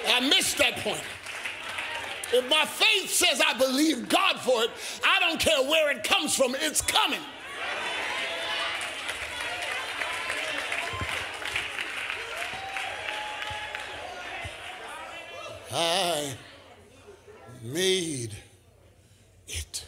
I 0.08 0.20
missed 0.28 0.58
that 0.58 0.78
point. 0.78 1.02
If 2.34 2.50
my 2.50 2.66
faith 2.66 3.10
says 3.10 3.42
I 3.46 3.58
believe 3.58 4.08
God 4.08 4.40
for 4.40 4.64
it, 4.64 4.70
I 5.04 5.20
don't 5.20 5.40
care 5.40 5.62
where 5.64 5.92
it 5.92 6.04
comes 6.04 6.36
from, 6.36 6.56
it's 6.60 6.82
coming. 6.82 7.20
I 15.74 16.36
made 17.64 18.36
it. 19.48 19.86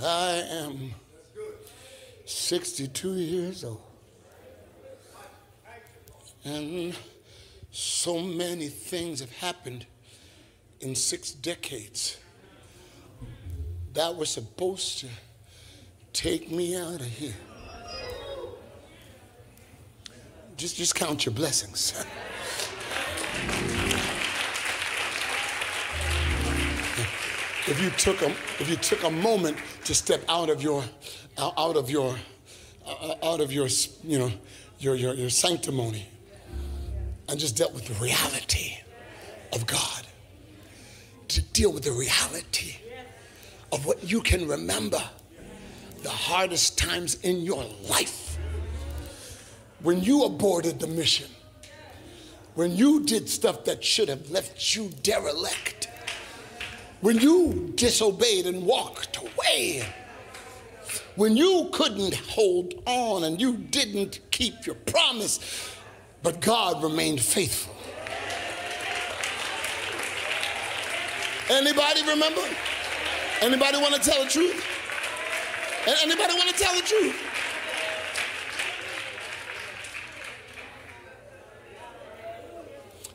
I 0.00 0.42
am 0.50 0.94
62 2.24 3.14
years 3.14 3.64
old. 3.64 3.82
And 6.44 6.94
so 7.72 8.20
many 8.20 8.68
things 8.68 9.20
have 9.20 9.32
happened 9.32 9.86
in 10.80 10.94
six 10.94 11.32
decades 11.32 12.18
that 13.92 14.14
were 14.14 14.24
supposed 14.24 15.00
to 15.00 15.08
take 16.12 16.50
me 16.50 16.76
out 16.76 17.00
of 17.00 17.06
here. 17.06 17.34
Just, 20.56 20.76
just 20.76 20.94
count 20.94 21.26
your 21.26 21.34
blessings. 21.34 22.04
If 27.66 27.80
you 27.80 27.90
took 27.90 28.20
a, 28.22 28.30
if 28.58 28.68
you 28.68 28.76
took 28.76 29.04
a 29.04 29.10
moment 29.10 29.56
to 29.84 29.94
step 29.94 30.22
out 30.28 30.50
of 30.50 30.60
your, 30.60 30.82
out 31.38 31.76
of 31.76 31.88
your, 31.88 32.16
uh, 32.84 33.14
out 33.22 33.40
of 33.40 33.52
your, 33.52 33.68
you 34.02 34.18
know, 34.18 34.32
your, 34.80 34.96
your, 34.96 35.14
your 35.14 35.30
sanctimony 35.30 36.08
and 37.28 37.38
just 37.38 37.56
dealt 37.56 37.72
with 37.72 37.86
the 37.86 37.94
reality 38.02 38.76
of 39.52 39.66
God, 39.66 40.06
to 41.28 41.40
deal 41.40 41.72
with 41.72 41.84
the 41.84 41.92
reality 41.92 42.74
of 43.70 43.86
what 43.86 44.10
you 44.10 44.20
can 44.20 44.48
remember 44.48 45.02
the 46.02 46.10
hardest 46.10 46.76
times 46.76 47.16
in 47.22 47.42
your 47.42 47.64
life 47.88 48.36
when 49.82 50.02
you 50.02 50.24
aborted 50.24 50.80
the 50.80 50.86
mission 50.88 51.28
when 52.54 52.76
you 52.76 53.00
did 53.04 53.28
stuff 53.28 53.64
that 53.64 53.84
should 53.84 54.08
have 54.08 54.30
left 54.30 54.76
you 54.76 54.90
derelict, 55.02 55.88
when 57.00 57.18
you 57.18 57.72
disobeyed 57.76 58.46
and 58.46 58.64
walked 58.64 59.16
away, 59.16 59.86
when 61.16 61.36
you 61.36 61.68
couldn't 61.72 62.14
hold 62.14 62.74
on 62.86 63.24
and 63.24 63.40
you 63.40 63.56
didn't 63.56 64.20
keep 64.30 64.66
your 64.66 64.74
promise, 64.74 65.70
but 66.22 66.40
God 66.40 66.82
remained 66.82 67.20
faithful. 67.20 67.74
Anybody 71.48 72.02
remember? 72.06 72.42
Anybody 73.40 73.78
want 73.78 73.94
to 73.94 74.00
tell 74.00 74.22
the 74.22 74.30
truth? 74.30 74.64
Anybody 76.02 76.34
want 76.34 76.48
to 76.50 76.54
tell 76.54 76.74
the 76.74 76.82
truth? 76.82 77.29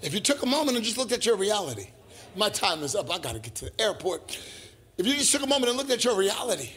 If 0.05 0.13
you 0.13 0.19
took 0.19 0.43
a 0.43 0.45
moment 0.45 0.77
and 0.77 0.85
just 0.85 0.99
looked 0.99 1.11
at 1.11 1.25
your 1.25 1.35
reality, 1.35 1.87
my 2.35 2.49
time 2.49 2.83
is 2.83 2.95
up, 2.95 3.11
I 3.11 3.17
gotta 3.17 3.39
get 3.39 3.55
to 3.55 3.65
the 3.65 3.81
airport. 3.81 4.37
If 4.99 5.07
you 5.07 5.15
just 5.15 5.31
took 5.31 5.41
a 5.41 5.47
moment 5.47 5.69
and 5.69 5.77
looked 5.77 5.89
at 5.89 6.03
your 6.03 6.15
reality 6.15 6.69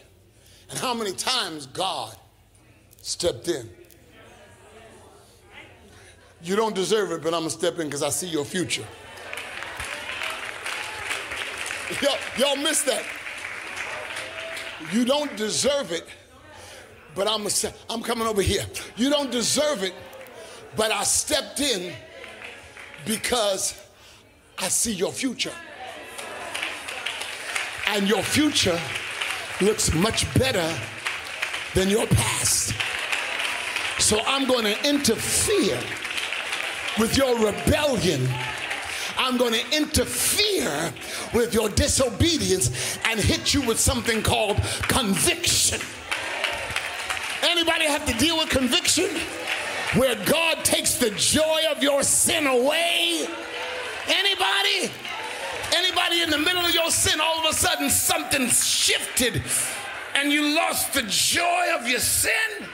and 0.71 0.79
how 0.79 0.95
many 0.95 1.13
times 1.13 1.67
God 1.67 2.17
stepped 3.03 3.49
in. 3.49 3.69
You 6.43 6.57
don't 6.57 6.75
deserve 6.75 7.13
it, 7.13 7.23
but 7.23 7.35
I'm 7.35 7.41
gonna 7.41 7.51
step 7.51 7.79
in 7.79 7.87
because 7.87 8.03
I 8.03 8.09
see 8.09 8.29
your 8.29 8.47
future. 8.47 8.87
Y'all, 12.01 12.17
y'all 12.39 12.57
missed 12.57 12.87
that. 12.87 13.05
You 14.91 15.05
don't 15.05 15.37
deserve 15.37 15.93
it, 15.93 16.07
but 17.15 17.29
I'm, 17.29 17.47
a, 17.47 17.51
I'm 17.91 18.03
coming 18.03 18.27
over 18.27 18.41
here. 18.41 18.65
You 18.97 19.11
don't 19.11 19.31
deserve 19.31 19.83
it, 19.83 19.93
but 20.77 20.91
I 20.91 21.03
stepped 21.03 21.61
in 21.61 21.93
because 23.09 23.75
I 24.59 24.69
see 24.69 24.93
your 24.93 25.11
future. 25.11 25.53
And 27.89 28.07
your 28.07 28.23
future 28.23 28.79
looks 29.63 29.95
much 29.95 30.33
better 30.39 30.69
than 31.75 31.89
your 31.89 32.07
past. 32.07 32.75
So 33.99 34.21
I'm 34.27 34.47
going 34.47 34.65
to 34.65 34.89
interfere 34.89 35.81
with 36.99 37.17
your 37.17 37.35
rebellion. 37.39 38.29
I'm 39.17 39.39
going 39.39 39.55
to 39.55 39.77
interfere 39.77 40.93
with 41.33 41.55
your 41.55 41.71
disobedience 41.71 42.99
and 43.07 43.19
hit 43.19 43.55
you 43.55 43.63
with 43.63 43.81
something 43.81 44.23
called 44.23 44.59
conviction. 44.83 45.81
Anybody 47.43 47.87
have 47.87 48.05
to 48.05 48.13
deal 48.19 48.37
with 48.37 48.51
conviction? 48.51 49.09
Where 49.95 50.15
God 50.25 50.65
takes 50.65 50.95
the 50.95 51.11
joy 51.11 51.63
of 51.71 51.83
your 51.83 52.03
sin 52.03 52.47
away? 52.47 53.27
Anybody? 54.07 54.93
Anybody 55.75 56.23
in 56.23 56.31
the 56.31 56.39
middle 56.39 56.65
of 56.65 56.75
your 56.75 56.91
sin, 56.91 57.21
all 57.21 57.39
of 57.39 57.45
a 57.51 57.53
sudden 57.55 57.91
something 57.91 58.49
shifted 58.49 59.43
and 60.15 60.33
you 60.33 60.55
lost 60.55 60.93
the 60.95 61.03
joy 61.03 61.67
of 61.75 61.87
your 61.87 62.01
sin? 62.01 62.67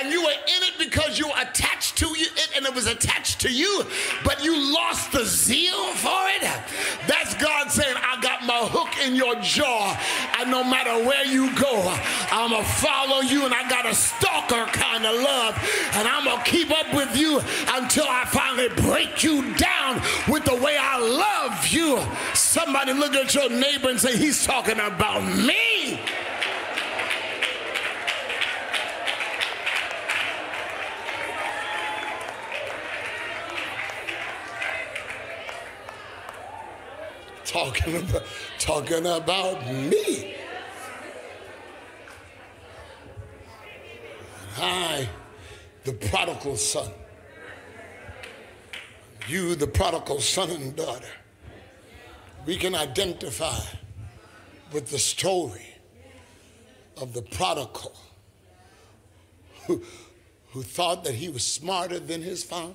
And 0.00 0.12
you 0.12 0.22
were 0.22 0.30
in 0.30 0.62
it 0.62 0.74
because 0.78 1.18
you 1.18 1.26
were 1.26 1.40
attached 1.40 1.96
to 1.98 2.06
it 2.06 2.50
and 2.56 2.64
it 2.66 2.74
was 2.74 2.86
attached 2.86 3.40
to 3.40 3.52
you, 3.52 3.84
but 4.24 4.42
you 4.44 4.74
lost 4.74 5.12
the 5.12 5.24
zeal 5.24 5.92
for 5.94 6.18
it. 6.36 6.42
That's 7.06 7.34
God 7.34 7.70
saying, 7.70 7.96
I 7.96 8.20
got 8.20 8.44
my 8.44 8.58
hook 8.58 8.88
in 9.06 9.14
your 9.14 9.34
jaw, 9.36 9.98
and 10.38 10.50
no 10.50 10.62
matter 10.64 11.04
where 11.04 11.24
you 11.24 11.54
go, 11.56 11.96
I'm 12.30 12.50
gonna 12.50 12.64
follow 12.64 13.20
you, 13.20 13.44
and 13.44 13.54
I 13.54 13.68
got 13.68 13.86
a 13.86 13.94
stalker 13.94 14.66
kind 14.66 15.04
of 15.06 15.14
love, 15.14 15.54
and 15.94 16.06
I'm 16.06 16.24
gonna 16.24 16.42
keep 16.44 16.70
up 16.70 16.94
with 16.94 17.16
you 17.16 17.40
until 17.72 18.06
I 18.08 18.24
finally 18.26 18.68
break 18.68 19.22
you 19.22 19.54
down 19.54 20.00
with 20.28 20.44
the 20.44 20.56
way 20.56 20.76
I 20.78 20.98
love 20.98 21.66
you. 21.68 21.98
Somebody 22.34 22.92
look 22.92 23.14
at 23.14 23.34
your 23.34 23.50
neighbor 23.50 23.90
and 23.90 24.00
say, 24.00 24.16
He's 24.16 24.44
talking 24.44 24.78
about 24.80 25.22
me. 25.22 26.00
Talking 37.68 37.96
about, 37.96 38.26
talking 38.58 39.06
about 39.06 39.66
me. 39.74 40.34
I, 44.56 45.08
the 45.84 45.92
prodigal 45.92 46.56
son, 46.56 46.90
you, 49.28 49.54
the 49.54 49.66
prodigal 49.66 50.20
son 50.20 50.50
and 50.50 50.74
daughter, 50.74 51.06
we 52.44 52.56
can 52.56 52.74
identify 52.74 53.60
with 54.72 54.90
the 54.90 54.98
story 54.98 55.74
of 56.96 57.12
the 57.12 57.22
prodigal 57.22 57.94
who, 59.66 59.82
who 60.50 60.62
thought 60.62 61.04
that 61.04 61.14
he 61.14 61.28
was 61.28 61.44
smarter 61.44 62.00
than 62.00 62.22
his 62.22 62.42
father. 62.42 62.72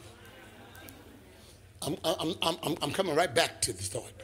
I'm, 1.82 1.98
I'm, 2.06 2.36
I'm, 2.42 2.78
I'm 2.82 2.92
coming 2.92 3.14
right 3.14 3.34
back 3.34 3.62
to 3.64 3.74
the 3.74 3.84
thought 3.84 4.24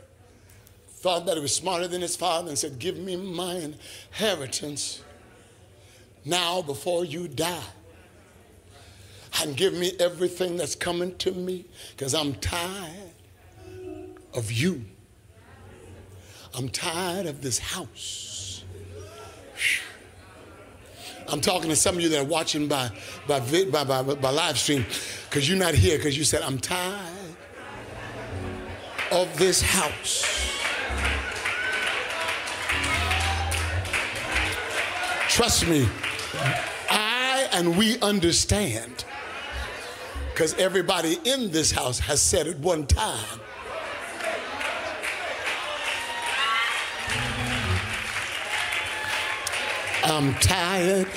thought 0.99 1.25
that 1.25 1.35
he 1.37 1.41
was 1.41 1.55
smarter 1.55 1.87
than 1.87 2.01
his 2.01 2.17
father 2.17 2.49
and 2.49 2.57
said, 2.57 2.77
Give 2.77 2.97
me 2.97 3.15
my 3.15 3.73
inheritance 4.11 5.01
now 6.25 6.61
before 6.61 7.05
you 7.05 7.29
die. 7.29 7.63
And 9.41 9.55
give 9.55 9.73
me 9.73 9.93
everything 9.99 10.57
that's 10.57 10.75
coming 10.75 11.15
to 11.19 11.31
me 11.31 11.65
because 11.91 12.13
I'm 12.13 12.33
tired 12.35 13.13
of 14.33 14.51
you. 14.51 14.83
I'm 16.53 16.67
tired 16.67 17.27
of 17.27 17.41
this 17.41 17.59
house. 17.59 18.65
I'm 21.29 21.39
talking 21.39 21.69
to 21.69 21.75
some 21.75 21.95
of 21.95 22.01
you 22.01 22.09
that 22.09 22.21
are 22.21 22.25
watching 22.25 22.67
by, 22.67 22.89
by, 23.25 23.39
by, 23.39 23.83
by, 23.83 24.01
by 24.01 24.29
live 24.31 24.57
stream 24.57 24.85
because 25.29 25.47
you're 25.47 25.59
not 25.59 25.75
here 25.75 25.97
because 25.97 26.17
you 26.17 26.25
said, 26.25 26.41
I'm 26.41 26.57
tired 26.57 27.35
of 29.11 29.37
this 29.37 29.61
house. 29.61 30.48
Trust 35.29 35.67
me, 35.67 35.87
I 36.89 37.47
and 37.53 37.77
we 37.77 37.99
understand 37.99 39.05
because 40.33 40.55
everybody 40.55 41.19
in 41.23 41.51
this 41.51 41.71
house 41.71 41.99
has 41.99 42.19
said 42.19 42.47
it 42.47 42.57
one 42.57 42.87
time. 42.87 43.39
I'm 50.03 50.33
tired 50.35 51.07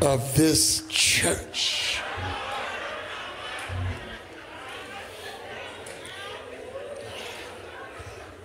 of 0.00 0.34
this 0.34 0.82
church. 0.88 2.00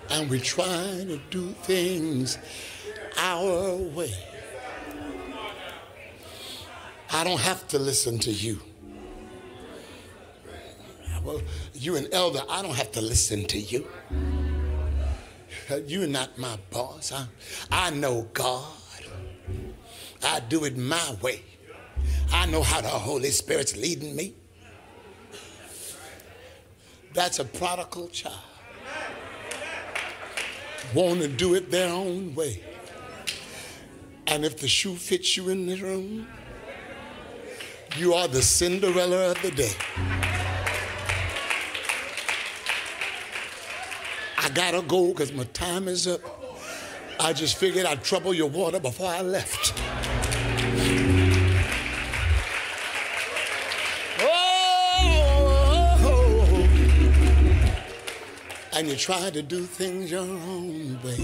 And 0.09 0.29
we 0.29 0.41
try 0.41 1.05
to 1.07 1.17
do 1.31 1.53
things 1.63 2.37
our 3.17 3.75
way. 3.77 4.32
I 7.13 7.23
don't 7.23 7.39
have 7.39 7.67
to 7.67 7.77
listen 7.77 8.17
to 8.19 8.31
you. 8.31 8.59
Well, 11.23 11.41
you 11.73 11.95
an 11.95 12.07
elder, 12.11 12.41
I 12.49 12.63
don't 12.63 12.75
have 12.75 12.91
to 12.93 13.01
listen 13.01 13.45
to 13.45 13.59
you. 13.59 13.87
You're 15.85 16.07
not 16.07 16.37
my 16.39 16.57
boss. 16.71 17.11
I, 17.11 17.27
I 17.71 17.89
know 17.91 18.27
God. 18.33 18.73
I 20.23 20.39
do 20.41 20.65
it 20.65 20.75
my 20.75 21.15
way. 21.21 21.43
I 22.31 22.47
know 22.47 22.63
how 22.63 22.81
the 22.81 22.89
Holy 22.89 23.29
Spirit's 23.29 23.77
leading 23.77 24.15
me. 24.15 24.33
That's 27.13 27.37
a 27.37 27.45
prodigal 27.45 28.07
child. 28.09 28.35
Want 30.95 31.21
to 31.21 31.27
do 31.27 31.53
it 31.53 31.69
their 31.69 31.93
own 31.93 32.33
way. 32.33 32.63
And 34.25 34.43
if 34.43 34.57
the 34.57 34.67
shoe 34.67 34.95
fits 34.95 35.37
you 35.37 35.49
in 35.49 35.67
the 35.67 35.75
room, 35.75 36.27
you 37.97 38.13
are 38.13 38.27
the 38.27 38.41
Cinderella 38.41 39.31
of 39.31 39.41
the 39.41 39.51
day. 39.51 39.71
I 44.37 44.49
gotta 44.49 44.81
go 44.81 45.09
because 45.09 45.31
my 45.31 45.45
time 45.53 45.87
is 45.87 46.07
up. 46.07 46.21
I 47.19 47.33
just 47.33 47.57
figured 47.57 47.85
I'd 47.85 48.03
trouble 48.03 48.33
your 48.33 48.49
water 48.49 48.79
before 48.79 49.09
I 49.09 49.21
left. 49.21 49.73
Oh, 54.19 56.67
and 58.73 58.87
you 58.87 58.95
try 58.95 59.29
to 59.29 59.41
do 59.41 59.63
things 59.63 60.11
your 60.11 60.21
own 60.21 60.99
way. 61.03 61.17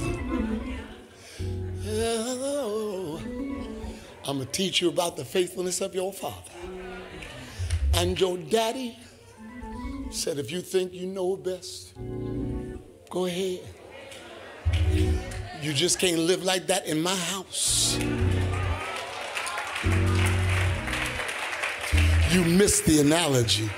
Oh, 1.92 3.20
I'm 4.26 4.38
going 4.38 4.46
to 4.46 4.52
teach 4.52 4.80
you 4.80 4.90
about 4.90 5.18
the 5.18 5.26
faithfulness 5.26 5.82
of 5.82 5.96
your 5.96 6.14
father. 6.14 6.52
And 7.94 8.20
your 8.20 8.38
daddy 8.38 8.98
said, 10.12 10.40
if 10.40 10.52
you 10.52 10.62
think 10.62 10.94
you 10.94 11.08
know 11.08 11.36
best, 11.36 11.94
go 13.10 13.26
ahead. 13.26 13.60
You 15.62 15.74
just 15.74 16.00
can't 16.00 16.20
live 16.20 16.44
like 16.44 16.68
that 16.68 16.88
in 16.88 17.02
my 17.02 17.16
house. 17.16 17.98
You 22.32 22.44
missed 22.46 22.86
the 22.86 23.02
analogy. 23.02 23.70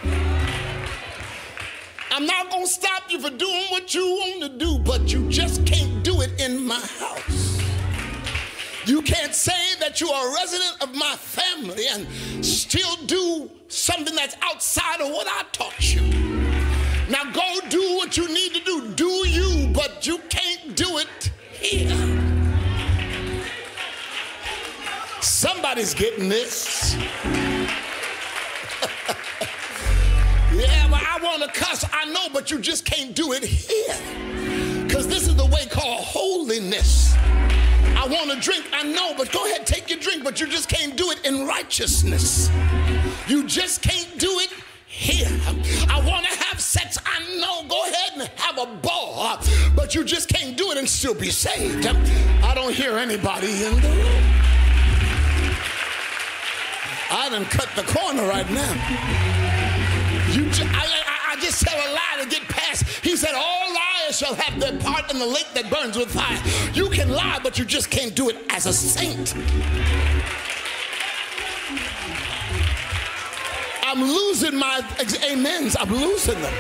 I'm 2.11 2.25
not 2.25 2.51
to 2.51 2.67
stop 2.67 3.03
you 3.09 3.19
for 3.19 3.29
doing 3.29 3.65
what 3.69 3.93
you 3.93 4.05
want 4.05 4.41
to 4.43 4.57
do, 4.57 4.77
but 4.79 5.11
you 5.11 5.27
just 5.29 5.65
can't 5.65 6.03
do 6.03 6.21
it 6.21 6.39
in 6.39 6.65
my 6.67 6.79
house. 6.79 7.50
You 8.85 9.01
can't 9.03 9.33
say 9.35 9.75
that 9.79 10.01
you 10.01 10.09
are 10.09 10.29
a 10.29 10.33
resident 10.33 10.77
of 10.81 10.95
my 10.95 11.15
family 11.15 11.85
and 11.87 12.07
still 12.43 12.95
do 13.05 13.49
something 13.67 14.15
that's 14.15 14.35
outside 14.41 15.01
of 15.01 15.09
what 15.11 15.27
I 15.27 15.43
taught 15.51 15.93
you. 15.93 16.01
Now 17.09 17.25
go 17.31 17.59
do 17.69 17.97
what 17.97 18.17
you 18.17 18.27
need 18.27 18.55
to 18.55 18.61
do. 18.61 18.93
Do 18.93 19.27
you, 19.27 19.67
but 19.73 20.07
you 20.07 20.17
can't 20.29 20.75
do 20.75 20.97
it 20.97 21.31
here. 21.51 21.89
Somebody's 25.21 25.93
getting 25.93 26.27
this. 26.27 26.95
yeah, 30.55 30.87
but 30.89 31.03
I 31.03 31.19
want 31.21 31.43
to 31.43 31.49
cuss. 31.49 31.85
I 31.91 32.05
know, 32.05 32.29
but 32.33 32.49
you 32.49 32.59
just 32.59 32.85
can't 32.85 33.13
do 33.13 33.33
it 33.33 33.43
here. 33.43 34.40
Because 34.91 35.07
this 35.07 35.25
is 35.25 35.37
the 35.37 35.45
way 35.45 35.65
called 35.67 36.03
holiness. 36.03 37.15
I 37.15 38.05
want 38.11 38.29
to 38.29 38.37
drink. 38.41 38.65
I 38.73 38.83
know, 38.83 39.13
but 39.17 39.31
go 39.31 39.45
ahead, 39.45 39.65
take 39.65 39.89
your 39.89 39.97
drink, 39.97 40.21
but 40.21 40.41
you 40.41 40.47
just 40.47 40.67
can't 40.67 40.97
do 40.97 41.11
it 41.11 41.25
in 41.25 41.47
righteousness. 41.47 42.51
You 43.25 43.47
just 43.47 43.81
can't 43.81 44.19
do 44.19 44.27
it 44.39 44.49
here. 44.87 45.29
I 45.89 46.03
want 46.05 46.25
to 46.25 46.43
have 46.43 46.59
sex. 46.59 46.97
I 47.05 47.39
know. 47.39 47.65
Go 47.69 47.81
ahead 47.85 48.19
and 48.19 48.29
have 48.35 48.57
a 48.57 48.65
ball, 48.65 49.39
but 49.77 49.95
you 49.95 50.03
just 50.03 50.27
can't 50.27 50.57
do 50.57 50.71
it 50.71 50.77
and 50.77 50.89
still 50.89 51.15
be 51.15 51.29
saved. 51.29 51.85
I 52.43 52.53
don't 52.53 52.73
hear 52.73 52.97
anybody 52.97 53.63
in 53.63 53.75
the 53.79 53.87
room. 53.87 54.23
I 57.11 57.29
done 57.29 57.45
cut 57.45 57.69
the 57.77 57.83
corner 57.83 58.27
right 58.27 58.49
now. 58.51 58.73
You, 60.33 60.49
I, 60.73 60.85
I 60.85 61.00
just 61.41 61.65
tell 61.65 61.77
a 61.77 61.89
lie 61.93 62.23
to 62.23 62.29
get 62.29 62.43
past. 62.47 62.87
He 63.03 63.15
said, 63.15 63.33
all 63.35 63.73
liars 63.73 64.17
shall 64.17 64.35
have 64.35 64.59
their 64.59 64.77
part 64.79 65.11
in 65.11 65.19
the 65.19 65.25
lake 65.25 65.47
that 65.55 65.69
burns 65.69 65.97
with 65.97 66.11
fire. 66.11 66.39
You 66.73 66.89
can 66.89 67.09
lie, 67.09 67.39
but 67.43 67.57
you 67.57 67.65
just 67.65 67.89
can't 67.89 68.15
do 68.15 68.29
it 68.29 68.37
as 68.49 68.65
a 68.65 68.73
saint. 68.73 69.35
I'm 73.83 74.01
losing 74.01 74.55
my 74.55 74.81
amens. 75.29 75.75
I'm 75.77 75.91
losing 75.91 76.39
them. 76.39 76.53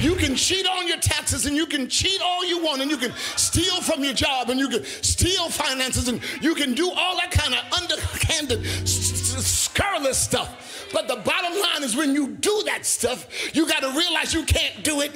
You 0.00 0.14
can 0.14 0.36
cheat 0.36 0.66
on 0.66 0.86
your 0.86 0.98
taxes 0.98 1.46
and 1.46 1.56
you 1.56 1.66
can 1.66 1.88
cheat 1.88 2.20
all 2.22 2.44
you 2.44 2.62
want 2.62 2.80
and 2.82 2.90
you 2.90 2.96
can 2.96 3.12
steal 3.36 3.80
from 3.80 4.04
your 4.04 4.12
job 4.12 4.48
and 4.50 4.60
you 4.60 4.68
can 4.68 4.84
steal 4.84 5.48
finances 5.48 6.08
and 6.08 6.20
you 6.40 6.54
can 6.54 6.72
do 6.72 6.90
all 6.90 7.16
that 7.16 7.30
kind 7.30 7.54
of 7.54 7.60
underhanded, 7.72 8.64
scurrilous 8.86 10.18
stuff. 10.18 10.88
But 10.92 11.08
the 11.08 11.16
bottom 11.16 11.52
line 11.60 11.82
is 11.82 11.96
when 11.96 12.14
you 12.14 12.28
do 12.28 12.62
that 12.66 12.86
stuff, 12.86 13.54
you 13.54 13.66
got 13.66 13.80
to 13.80 13.90
realize 13.90 14.32
you 14.32 14.44
can't 14.44 14.84
do 14.84 15.00
it. 15.00 15.12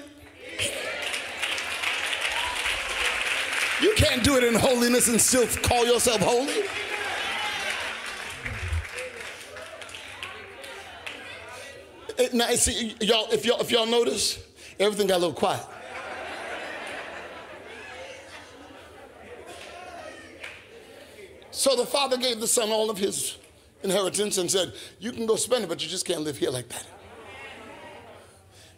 You 3.80 3.94
can't 3.96 4.22
do 4.22 4.36
it 4.36 4.44
in 4.44 4.54
holiness 4.54 5.08
and 5.08 5.20
still 5.20 5.46
call 5.62 5.86
yourself 5.86 6.20
holy. 6.20 6.64
eh, 12.18 12.28
now 12.32 12.48
see 12.50 12.94
y'all 13.00 13.30
if 13.32 13.44
y'all 13.44 13.60
if 13.60 13.70
y'all 13.70 13.86
notice, 13.86 14.38
everything 14.78 15.06
got 15.06 15.16
a 15.16 15.18
little 15.18 15.34
quiet. 15.34 15.62
So 21.50 21.76
the 21.76 21.86
father 21.86 22.16
gave 22.16 22.40
the 22.40 22.48
son 22.48 22.70
all 22.70 22.90
of 22.90 22.98
his 22.98 23.36
inheritance 23.82 24.38
and 24.38 24.50
said, 24.50 24.72
You 24.98 25.12
can 25.12 25.26
go 25.26 25.36
spend 25.36 25.64
it, 25.64 25.68
but 25.68 25.82
you 25.82 25.88
just 25.88 26.06
can't 26.06 26.22
live 26.22 26.38
here 26.38 26.50
like 26.50 26.68
that. 26.70 26.86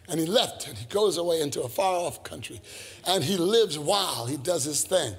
And 0.07 0.19
he 0.19 0.25
left 0.25 0.67
and 0.67 0.77
he 0.77 0.85
goes 0.85 1.17
away 1.17 1.41
into 1.41 1.63
a 1.63 1.69
far 1.69 1.95
off 1.95 2.23
country 2.23 2.61
and 3.07 3.23
he 3.23 3.37
lives 3.37 3.79
while 3.79 4.27
he 4.27 4.37
does 4.37 4.63
his 4.63 4.83
thing. 4.83 5.15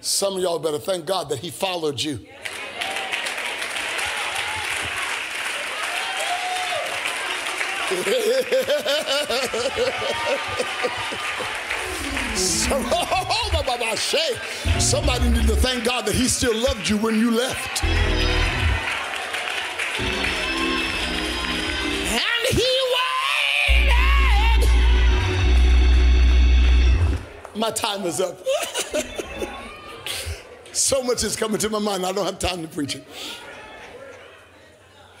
Some 0.00 0.36
of 0.36 0.42
y'all 0.42 0.60
better 0.60 0.78
thank 0.78 1.06
God 1.06 1.28
that 1.30 1.40
he 1.40 1.50
followed 1.50 2.00
you. 2.00 2.24
Somebody 14.78 15.30
need 15.30 15.46
to 15.46 15.56
thank 15.56 15.84
God 15.84 16.04
that 16.04 16.14
he 16.14 16.28
still 16.28 16.54
loved 16.54 16.86
you 16.86 16.98
when 16.98 17.18
you 17.18 17.30
left. 17.30 17.82
And 17.82 18.28
he 22.50 22.66
waited. 23.72 24.68
My 27.56 27.70
time 27.70 28.02
is 28.02 28.20
up. 28.20 28.38
so 30.72 31.02
much 31.02 31.24
is 31.24 31.36
coming 31.36 31.56
to 31.56 31.70
my 31.70 31.78
mind, 31.78 32.04
I 32.04 32.12
don't 32.12 32.26
have 32.26 32.38
time 32.38 32.60
to 32.60 32.68
preach 32.68 32.96
it. 32.96 33.04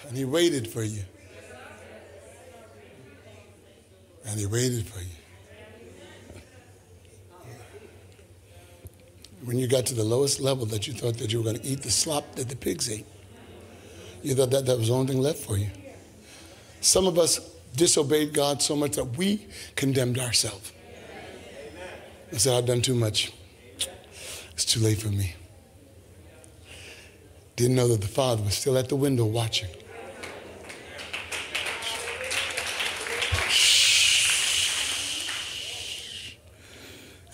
And 0.06 0.14
he 0.14 0.26
waited 0.26 0.68
for 0.68 0.82
you. 0.82 1.04
And 4.28 4.38
he 4.38 4.46
waited 4.46 4.86
for 4.86 5.00
you. 5.00 5.06
When 9.44 9.58
you 9.58 9.66
got 9.66 9.86
to 9.86 9.94
the 9.94 10.04
lowest 10.04 10.40
level 10.40 10.66
that 10.66 10.86
you 10.86 10.92
thought 10.92 11.16
that 11.18 11.32
you 11.32 11.38
were 11.38 11.44
going 11.44 11.58
to 11.58 11.66
eat 11.66 11.82
the 11.82 11.90
slop 11.90 12.34
that 12.36 12.48
the 12.48 12.56
pigs 12.56 12.90
ate, 12.90 13.06
you 14.22 14.34
thought 14.34 14.50
that 14.50 14.66
that 14.66 14.78
was 14.78 14.88
the 14.88 14.94
only 14.94 15.12
thing 15.12 15.22
left 15.22 15.38
for 15.38 15.56
you. 15.56 15.70
Some 16.80 17.06
of 17.06 17.18
us 17.18 17.40
disobeyed 17.76 18.32
God 18.32 18.60
so 18.60 18.76
much 18.76 18.96
that 18.96 19.04
we 19.16 19.46
condemned 19.76 20.18
ourselves. 20.18 20.72
I 22.32 22.36
said, 22.36 22.58
I've 22.58 22.66
done 22.66 22.82
too 22.82 22.94
much. 22.94 23.32
It's 24.52 24.64
too 24.64 24.80
late 24.80 24.98
for 24.98 25.08
me. 25.08 25.34
Didn't 27.56 27.76
know 27.76 27.88
that 27.88 28.00
the 28.00 28.08
Father 28.08 28.42
was 28.42 28.54
still 28.54 28.76
at 28.76 28.88
the 28.88 28.96
window 28.96 29.24
watching. 29.24 29.68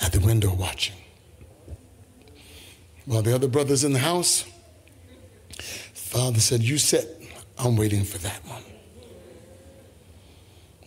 At 0.01 0.13
the 0.13 0.21
window 0.21 0.55
watching. 0.55 0.97
While 3.07 3.23
the 3.23 3.35
other 3.35 3.49
brothers 3.49 3.85
in 3.85 3.93
the 3.93 3.99
house, 3.99 4.45
Father 5.93 6.41
said, 6.41 6.63
You 6.63 6.79
sit. 6.79 7.23
I'm 7.59 7.77
waiting 7.77 8.05
for 8.05 8.19
that 8.19 8.45
one. 8.47 8.63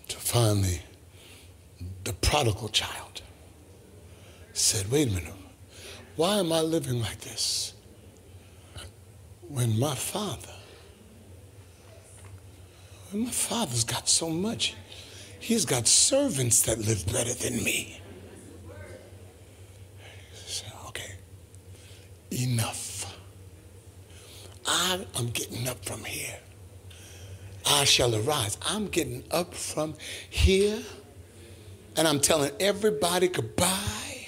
To 0.08 0.18
finally, 0.18 0.82
the 2.04 2.14
prodigal 2.14 2.70
child 2.70 3.22
said, 4.54 4.90
Wait 4.92 5.10
a 5.10 5.12
minute. 5.12 5.34
Why 6.16 6.40
am 6.40 6.52
I 6.52 6.62
living 6.62 7.00
like 7.00 7.20
this? 7.22 7.74
When 9.48 9.80
my 9.80 9.94
father, 9.94 10.54
when 13.12 13.26
my 13.26 13.32
father's 13.32 13.84
got 13.84 14.10
so 14.10 14.30
much, 14.30 14.76
he's 15.40 15.64
got 15.64 15.88
servants 15.88 16.64
that 16.64 16.80
live 16.80 17.06
better 17.06 17.34
than 17.34 17.64
me. 17.64 18.02
Enough. 22.38 23.18
I 24.66 25.06
am 25.18 25.30
getting 25.30 25.68
up 25.68 25.84
from 25.84 26.04
here. 26.04 26.38
I 27.66 27.84
shall 27.84 28.16
arise. 28.16 28.58
I'm 28.62 28.88
getting 28.88 29.24
up 29.32 29.54
from 29.54 29.96
here 30.30 30.80
and 31.96 32.08
I'm 32.08 32.20
telling 32.20 32.52
everybody 32.60 33.28
goodbye. 33.28 34.28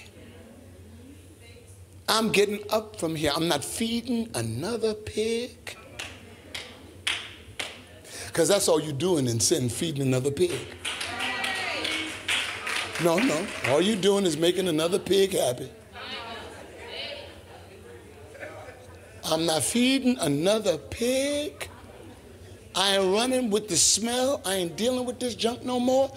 I'm 2.08 2.32
getting 2.32 2.60
up 2.72 3.00
from 3.00 3.16
here. 3.16 3.32
I'm 3.36 3.48
not 3.48 3.64
feeding 3.64 4.30
another 4.34 4.94
pig. 4.96 5.78
Because 8.28 8.48
that's 8.48 8.68
all 8.68 8.80
you're 8.80 8.94
doing 8.94 9.28
in 9.28 9.40
sin, 9.40 9.70
feeding 9.70 10.02
another 10.02 10.32
pig. 10.32 10.60
No, 13.04 13.18
no. 13.20 13.48
All 13.68 13.82
you're 13.82 13.96
doing 13.96 14.26
is 14.26 14.38
making 14.38 14.68
another 14.68 15.00
pig 15.00 15.34
happy. 15.34 15.70
I'm 19.32 19.46
not 19.46 19.64
feeding 19.64 20.18
another 20.20 20.78
pig. 20.78 21.70
I 22.76 22.98
ain't 22.98 23.14
running 23.14 23.50
with 23.52 23.68
the 23.68 23.76
smell. 23.76 24.42
I 24.46 24.56
ain't 24.56 24.76
dealing 24.76 25.06
with 25.06 25.20
this 25.20 25.36
junk 25.36 25.64
no 25.64 25.80
more. 25.80 26.12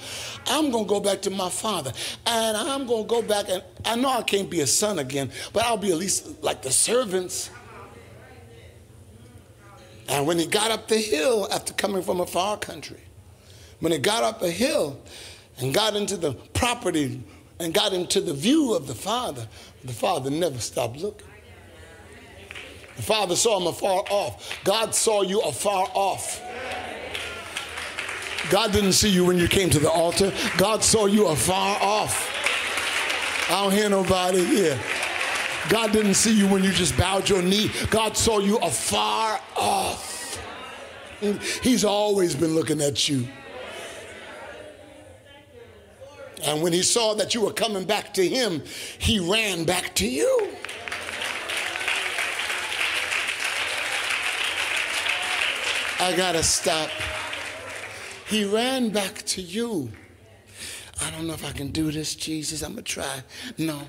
I'm 0.47 0.71
going 0.71 0.85
to 0.85 0.89
go 0.89 1.01
back 1.01 1.21
to 1.23 1.31
my 1.31 1.51
father. 1.51 1.93
And 2.27 2.57
I'm 2.57 2.87
going 2.87 3.05
to 3.05 3.09
go 3.09 3.21
back. 3.21 3.49
And 3.49 3.63
I 3.85 3.97
know 3.97 4.09
I 4.09 4.23
can't 4.23 4.49
be 4.49 4.61
a 4.61 4.67
son 4.67 4.99
again, 4.99 5.31
but 5.53 5.65
I'll 5.65 5.77
be 5.77 5.93
at 5.93 5.99
least 5.99 6.43
like 6.43 6.63
the 6.63 6.71
servants. 6.71 7.51
And 10.09 10.27
when 10.27 10.39
he 10.39 10.47
got 10.47 10.71
up 10.71 10.89
the 10.89 10.99
hill 10.99 11.49
after 11.53 11.75
coming 11.75 12.03
from 12.03 12.21
a 12.21 12.27
far 12.27 12.57
country, 12.57 13.01
when 13.81 13.93
he 13.93 13.99
got 13.99 14.23
up 14.23 14.43
a 14.43 14.51
hill 14.51 15.01
and 15.59 15.75
got 15.75 15.97
into 15.97 16.17
the 16.17 16.33
property 16.55 17.23
and 17.59 17.75
got 17.75 17.93
into 17.93 18.21
the 18.21 18.35
view 18.35 18.75
of 18.75 18.87
the 18.87 18.95
father, 18.95 19.49
the 19.85 19.93
father 19.93 20.31
never 20.31 20.59
stopped 20.59 20.97
looking. 20.99 21.27
The 22.97 23.03
Father 23.03 23.37
saw 23.37 23.61
him 23.61 23.67
afar 23.67 24.05
off. 24.11 24.61
God 24.65 24.95
saw 24.95 25.23
you 25.23 25.41
afar 25.41 25.89
off. 25.95 26.41
God 28.51 28.73
didn't 28.73 28.93
see 28.93 29.09
you 29.09 29.25
when 29.25 29.39
you 29.39 29.49
came 29.49 29.71
to 29.71 29.79
the 29.79 29.91
altar. 29.91 30.33
God 30.59 30.83
saw 30.83 31.07
you 31.07 31.29
afar 31.29 31.79
off. 31.81 32.29
I 33.51 33.65
don't 33.65 33.73
hear 33.73 33.89
nobody 33.89 34.45
here. 34.45 34.79
God 35.69 35.93
didn't 35.93 36.15
see 36.15 36.37
you 36.37 36.49
when 36.49 36.63
you 36.65 36.73
just 36.73 36.97
bowed 36.99 37.29
your 37.29 37.43
knee. 37.43 37.71
God 37.91 38.17
saw 38.17 38.41
you 38.41 38.59
afar 38.59 39.41
off. 39.57 40.41
He's 41.63 41.85
always 41.85 42.35
been 42.35 42.55
looking 42.55 42.81
at 42.81 43.09
you. 43.09 43.29
And 46.45 46.61
when 46.63 46.73
he 46.73 46.83
saw 46.83 47.15
that 47.15 47.35
you 47.35 47.43
were 47.43 47.53
coming 47.53 47.85
back 47.85 48.13
to 48.15 48.29
him, 48.29 48.63
he 48.99 49.21
ran 49.21 49.65
back 49.65 49.95
to 49.97 50.09
you. 50.09 50.51
I 56.03 56.17
gotta 56.17 56.43
stop. 56.43 56.91
He 58.27 58.45
ran 58.45 58.89
back 58.89 59.23
to 59.27 59.41
you. 59.41 59.89
I 61.01 61.13
don't 61.13 61.29
know 61.29 61.33
if 61.33 61.47
I 61.47 61.53
can 61.53 61.71
do 61.71 61.93
this, 61.93 62.17
Jesus. 62.17 62.63
I'm 62.63 62.73
gonna 62.73 62.83
try. 62.83 63.23
No. 63.57 63.81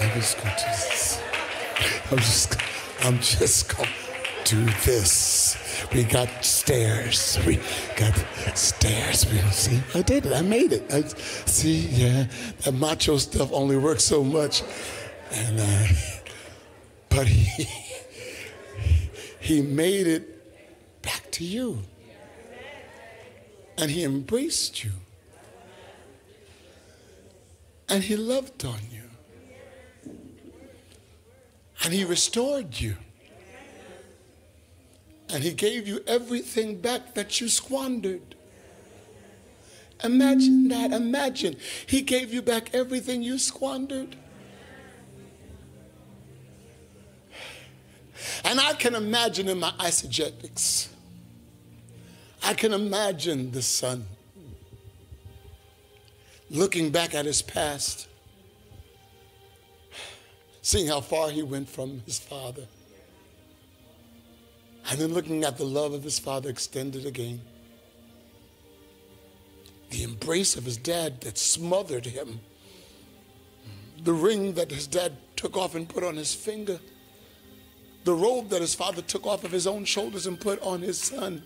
I'm 0.00 0.14
just 0.14 0.38
gonna 0.38 0.56
do 0.56 0.64
this. 0.64 1.22
I'm 2.10 2.18
just, 2.18 2.56
I'm 3.02 3.18
just 3.18 3.76
gonna 3.76 3.90
do 4.44 4.64
this. 4.86 5.84
We 5.92 6.04
got 6.04 6.42
stairs. 6.42 7.38
We 7.46 7.56
got 7.96 8.16
stairs. 8.56 9.30
We 9.30 9.38
see. 9.50 9.82
I 9.94 10.00
did 10.00 10.24
it. 10.24 10.32
I 10.32 10.40
made 10.40 10.72
it. 10.72 10.90
I, 10.90 11.02
see, 11.02 11.80
yeah. 11.80 12.28
That 12.64 12.72
macho 12.72 13.18
stuff 13.18 13.52
only 13.52 13.76
works 13.76 14.04
so 14.04 14.24
much, 14.24 14.62
and. 15.30 15.60
Uh, 15.60 15.86
but 17.18 17.26
he, 17.26 17.66
he 19.40 19.60
made 19.60 20.06
it 20.06 21.02
back 21.02 21.28
to 21.32 21.42
you. 21.42 21.82
And 23.76 23.90
he 23.90 24.04
embraced 24.04 24.84
you. 24.84 24.92
And 27.88 28.04
he 28.04 28.14
loved 28.14 28.64
on 28.64 28.78
you. 28.92 30.12
And 31.82 31.92
he 31.92 32.04
restored 32.04 32.78
you. 32.78 32.94
And 35.28 35.42
he 35.42 35.52
gave 35.54 35.88
you 35.88 36.04
everything 36.06 36.76
back 36.76 37.16
that 37.16 37.40
you 37.40 37.48
squandered. 37.48 38.36
Imagine 40.04 40.68
that. 40.68 40.92
Imagine. 40.92 41.56
He 41.84 42.00
gave 42.00 42.32
you 42.32 42.42
back 42.42 42.72
everything 42.72 43.24
you 43.24 43.38
squandered. 43.38 44.14
And 48.44 48.60
I 48.60 48.74
can 48.74 48.94
imagine 48.94 49.48
in 49.48 49.58
my 49.58 49.70
eisegetics, 49.78 50.88
I 52.42 52.54
can 52.54 52.72
imagine 52.72 53.50
the 53.50 53.62
son 53.62 54.06
looking 56.50 56.90
back 56.90 57.14
at 57.14 57.26
his 57.26 57.42
past, 57.42 58.08
seeing 60.62 60.86
how 60.86 61.00
far 61.00 61.30
he 61.30 61.42
went 61.42 61.68
from 61.68 62.02
his 62.06 62.18
father. 62.18 62.66
And 64.90 64.98
then 64.98 65.12
looking 65.12 65.44
at 65.44 65.58
the 65.58 65.64
love 65.64 65.92
of 65.92 66.02
his 66.02 66.18
father 66.18 66.48
extended 66.48 67.04
again. 67.04 67.42
The 69.90 70.02
embrace 70.02 70.56
of 70.56 70.64
his 70.64 70.76
dad 70.76 71.20
that 71.22 71.36
smothered 71.36 72.06
him. 72.06 72.40
The 74.02 74.12
ring 74.12 74.54
that 74.54 74.70
his 74.70 74.86
dad 74.86 75.16
took 75.36 75.56
off 75.56 75.74
and 75.74 75.88
put 75.88 76.04
on 76.04 76.16
his 76.16 76.34
finger. 76.34 76.78
The 78.08 78.14
robe 78.14 78.48
that 78.48 78.62
his 78.62 78.74
father 78.74 79.02
took 79.02 79.26
off 79.26 79.44
of 79.44 79.52
his 79.52 79.66
own 79.66 79.84
shoulders 79.84 80.26
and 80.26 80.40
put 80.40 80.62
on 80.62 80.80
his 80.80 80.96
son. 80.96 81.42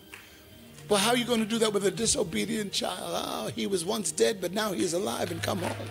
Well, 0.89 1.01
how 1.01 1.11
are 1.11 1.17
you 1.17 1.25
going 1.25 1.41
to 1.41 1.45
do 1.45 1.59
that 1.59 1.73
with 1.73 1.85
a 1.87 1.91
disobedient 1.91 2.71
child? 2.71 3.01
Oh, 3.03 3.49
he 3.49 3.67
was 3.67 3.85
once 3.85 4.13
dead, 4.13 4.41
but 4.41 4.53
now 4.53 4.71
he's 4.71 4.93
alive 4.93 5.33
and 5.33 5.43
come 5.43 5.59
home. 5.59 5.89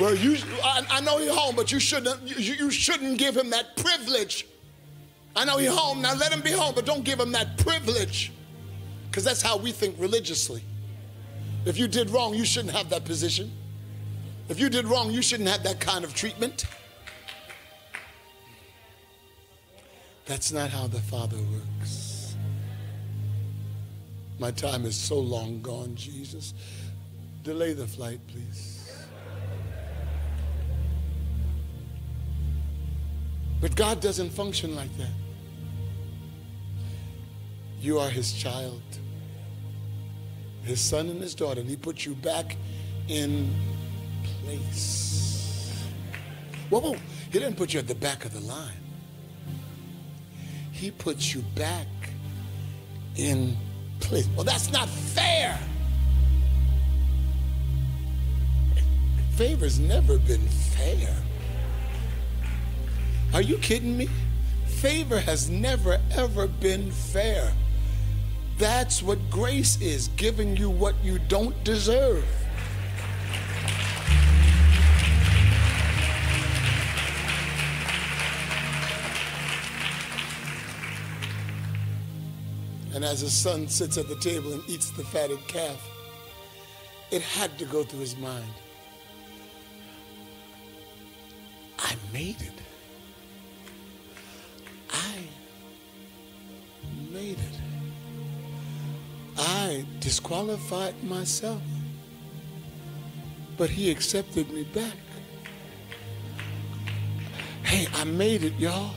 Well, 0.00 0.16
you, 0.16 0.38
I, 0.64 0.84
I 0.90 1.00
know 1.00 1.18
he's 1.18 1.30
home, 1.30 1.54
but 1.54 1.70
you 1.70 1.78
shouldn't, 1.78 2.20
you, 2.22 2.54
you 2.54 2.70
shouldn't 2.72 3.16
give 3.16 3.36
him 3.36 3.50
that 3.50 3.76
privilege. 3.76 4.44
I 5.36 5.44
know 5.44 5.58
he's 5.58 5.72
home, 5.72 6.02
now 6.02 6.16
let 6.16 6.32
him 6.32 6.40
be 6.40 6.50
home, 6.50 6.74
but 6.74 6.84
don't 6.84 7.04
give 7.04 7.20
him 7.20 7.30
that 7.30 7.58
privilege. 7.58 8.32
Because 9.08 9.22
that's 9.22 9.40
how 9.40 9.56
we 9.56 9.70
think 9.70 9.94
religiously. 10.00 10.64
If 11.64 11.78
you 11.78 11.86
did 11.86 12.10
wrong, 12.10 12.34
you 12.34 12.44
shouldn't 12.44 12.74
have 12.74 12.90
that 12.90 13.04
position. 13.04 13.52
If 14.48 14.60
you 14.60 14.68
did 14.68 14.86
wrong, 14.86 15.10
you 15.10 15.22
shouldn't 15.22 15.48
have 15.48 15.62
that 15.62 15.80
kind 15.80 16.04
of 16.04 16.14
treatment. 16.14 16.66
That's 20.26 20.52
not 20.52 20.70
how 20.70 20.86
the 20.86 21.00
Father 21.00 21.36
works. 21.36 22.36
My 24.38 24.50
time 24.50 24.84
is 24.84 24.96
so 24.96 25.18
long 25.18 25.60
gone, 25.62 25.94
Jesus. 25.94 26.54
Delay 27.42 27.72
the 27.72 27.86
flight, 27.86 28.20
please. 28.26 29.04
But 33.60 33.76
God 33.76 34.00
doesn't 34.00 34.30
function 34.30 34.76
like 34.76 34.94
that. 34.98 35.12
You 37.80 37.98
are 37.98 38.10
his 38.10 38.32
child, 38.32 38.82
his 40.64 40.80
son 40.80 41.08
and 41.08 41.20
his 41.20 41.34
daughter, 41.34 41.60
and 41.60 41.68
he 41.68 41.76
put 41.76 42.04
you 42.04 42.14
back 42.14 42.56
in 43.08 43.54
place. 44.44 45.84
Whoa, 46.70 46.80
whoa. 46.80 46.96
He 47.30 47.38
didn't 47.38 47.56
put 47.56 47.72
you 47.72 47.80
at 47.80 47.88
the 47.88 47.94
back 47.94 48.24
of 48.24 48.32
the 48.32 48.40
line. 48.40 48.72
He 50.72 50.90
puts 50.90 51.34
you 51.34 51.42
back 51.54 51.86
in 53.16 53.56
place. 54.00 54.28
Well, 54.34 54.44
that's 54.44 54.70
not 54.70 54.88
fair. 54.88 55.58
Favor's 59.32 59.80
never 59.80 60.18
been 60.18 60.46
fair. 60.46 61.16
Are 63.32 63.42
you 63.42 63.58
kidding 63.58 63.96
me? 63.96 64.08
Favor 64.66 65.18
has 65.18 65.50
never, 65.50 66.00
ever 66.12 66.46
been 66.46 66.90
fair. 66.90 67.52
That's 68.58 69.02
what 69.02 69.18
grace 69.30 69.80
is 69.80 70.08
giving 70.16 70.56
you 70.56 70.70
what 70.70 70.94
you 71.02 71.18
don't 71.18 71.64
deserve. 71.64 72.24
And 82.94 83.04
as 83.04 83.20
his 83.20 83.32
son 83.32 83.66
sits 83.66 83.98
at 83.98 84.08
the 84.08 84.14
table 84.16 84.52
and 84.52 84.62
eats 84.68 84.90
the 84.90 85.02
fatted 85.02 85.44
calf, 85.48 85.90
it 87.10 87.22
had 87.22 87.58
to 87.58 87.64
go 87.64 87.82
through 87.82 88.00
his 88.00 88.16
mind. 88.16 88.54
I 91.76 91.96
made 92.12 92.40
it. 92.40 92.52
I 94.90 95.16
made 97.12 97.38
it. 97.38 97.60
I 99.36 99.84
disqualified 99.98 101.02
myself, 101.02 101.62
but 103.56 103.70
he 103.70 103.90
accepted 103.90 104.52
me 104.52 104.62
back. 104.72 104.96
Hey, 107.64 107.88
I 107.92 108.04
made 108.04 108.44
it, 108.44 108.54
y'all. 108.54 108.94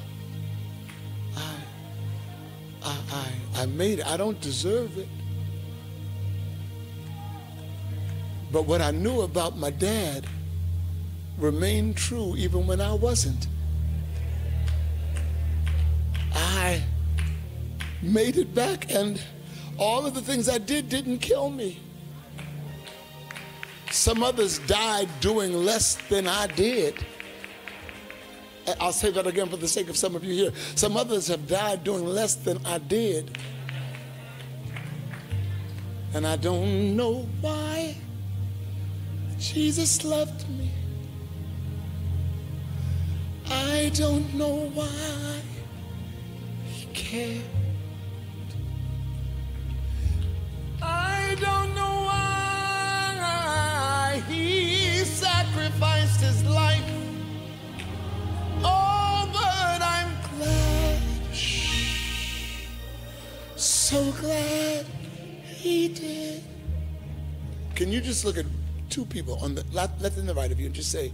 I, 3.58 3.66
made 3.66 3.99
it. 3.99 4.08
I 4.08 4.18
don't 4.18 4.39
deserve 4.41 4.97
it. 4.97 5.08
But 8.51 8.66
what 8.66 8.82
I 8.82 8.91
knew 8.91 9.22
about 9.22 9.58
my 9.58 9.72
dad 9.72 10.26
remained 11.38 11.97
true 11.97 12.36
even 12.38 12.66
when 12.68 12.80
I 12.80 12.93
wasn't. 12.93 13.47
I 16.34 16.82
made 18.01 18.38
it 18.38 18.53
back, 18.53 18.91
and 18.91 19.22
all 19.78 20.05
of 20.05 20.14
the 20.14 20.22
things 20.22 20.47
I 20.47 20.60
did 20.60 20.89
didn't 20.89 21.20
kill 21.20 21.49
me. 21.49 21.80
Some 23.91 24.24
others 24.24 24.60
died 24.60 25.10
doing 25.20 25.53
less 25.53 25.95
than 26.10 26.28
I 26.28 26.47
did. 26.47 27.05
I'll 28.80 28.91
say 28.91 29.11
that 29.11 29.26
again 29.26 29.47
for 29.47 29.55
the 29.55 29.68
sake 29.68 29.89
of 29.89 29.95
some 29.95 30.15
of 30.15 30.24
you 30.24 30.34
here. 30.34 30.51
Some 30.76 30.97
others 30.97 31.28
have 31.28 31.47
died 31.47 31.84
doing 31.86 32.05
less 32.05 32.36
than 32.36 32.63
I 32.65 32.80
did. 32.80 33.38
And 36.13 36.28
I 36.28 36.36
don't 36.36 36.95
know 36.95 37.28
why 37.39 37.95
Jesus 39.39 40.03
loved 40.03 40.49
me. 40.49 40.72
I 43.49 43.89
don't 43.93 44.34
know 44.34 44.70
why 44.74 45.41
he 46.65 46.88
cared. 46.88 47.43
I 50.82 51.38
don't 51.39 51.74
know 51.74 52.03
why 52.09 53.13
he 54.28 55.05
sacrificed 55.05 56.20
his 56.22 56.43
life. 56.45 56.76
So 63.88 64.11
glad 64.19 64.85
he 65.45 65.88
did. 65.88 66.43
Can 67.73 67.89
you 67.89 68.01
just 68.01 68.25
look 68.25 68.38
at 68.38 68.45
two 68.89 69.05
people 69.05 69.35
on 69.41 69.55
the 69.55 69.63
left, 69.71 70.01
left 70.01 70.17
and 70.17 70.27
the 70.27 70.33
right 70.33 70.51
of 70.51 70.59
you 70.59 70.65
and 70.65 70.75
just 70.75 70.91
say, 70.91 71.13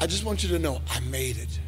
I 0.00 0.06
just 0.06 0.24
want 0.24 0.42
you 0.42 0.48
to 0.48 0.58
know 0.58 0.80
I 0.88 1.00
made 1.00 1.36
it. 1.36 1.60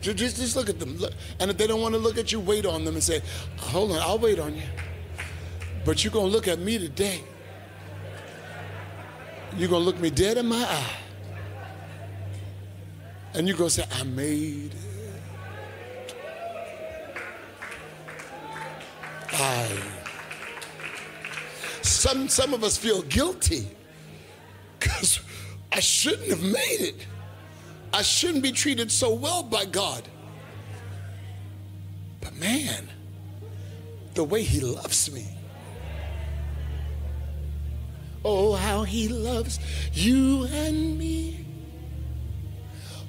Just, 0.00 0.36
just 0.36 0.56
look 0.56 0.70
at 0.70 0.78
them. 0.78 0.96
Look- 0.96 1.12
And 1.38 1.50
if 1.50 1.58
they 1.58 1.66
don't 1.66 1.82
want 1.82 1.94
to 1.96 1.98
look 1.98 2.16
at 2.16 2.32
you, 2.32 2.40
wait 2.40 2.64
on 2.64 2.86
them 2.86 2.94
and 2.94 3.02
say, 3.02 3.20
hold 3.58 3.92
on, 3.92 3.98
I'll 3.98 4.18
wait 4.18 4.38
on 4.38 4.54
you. 4.56 4.62
But 5.84 6.02
you're 6.02 6.12
going 6.12 6.28
to 6.28 6.32
look 6.32 6.48
at 6.48 6.58
me 6.60 6.78
today. 6.78 7.22
You're 9.58 9.68
going 9.68 9.82
to 9.82 9.86
look 9.86 10.00
me 10.00 10.08
dead 10.08 10.38
in 10.38 10.46
my 10.46 10.64
eye. 10.64 10.96
And 13.34 13.46
you're 13.46 13.56
going 13.58 13.68
to 13.68 13.74
say, 13.74 13.84
I 14.00 14.02
made 14.04 14.72
it. 14.72 14.87
I. 19.40 19.68
Some, 21.82 22.28
some 22.28 22.54
of 22.54 22.64
us 22.64 22.76
feel 22.76 23.02
guilty 23.02 23.66
because 24.78 25.20
I 25.72 25.80
shouldn't 25.80 26.28
have 26.28 26.42
made 26.42 26.80
it. 26.80 27.06
I 27.92 28.02
shouldn't 28.02 28.42
be 28.42 28.52
treated 28.52 28.90
so 28.90 29.14
well 29.14 29.42
by 29.42 29.64
God. 29.64 30.02
But 32.20 32.36
man, 32.36 32.88
the 34.14 34.24
way 34.24 34.42
He 34.42 34.60
loves 34.60 35.10
me. 35.12 35.26
Oh, 38.24 38.52
how 38.52 38.82
He 38.82 39.08
loves 39.08 39.58
you 39.92 40.46
and 40.46 40.98
me. 40.98 41.46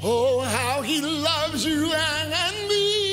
Oh, 0.01 0.41
how 0.41 0.81
He 0.81 1.01
loves 1.01 1.65
you 1.65 1.91
and 1.91 2.69
me. 2.69 3.08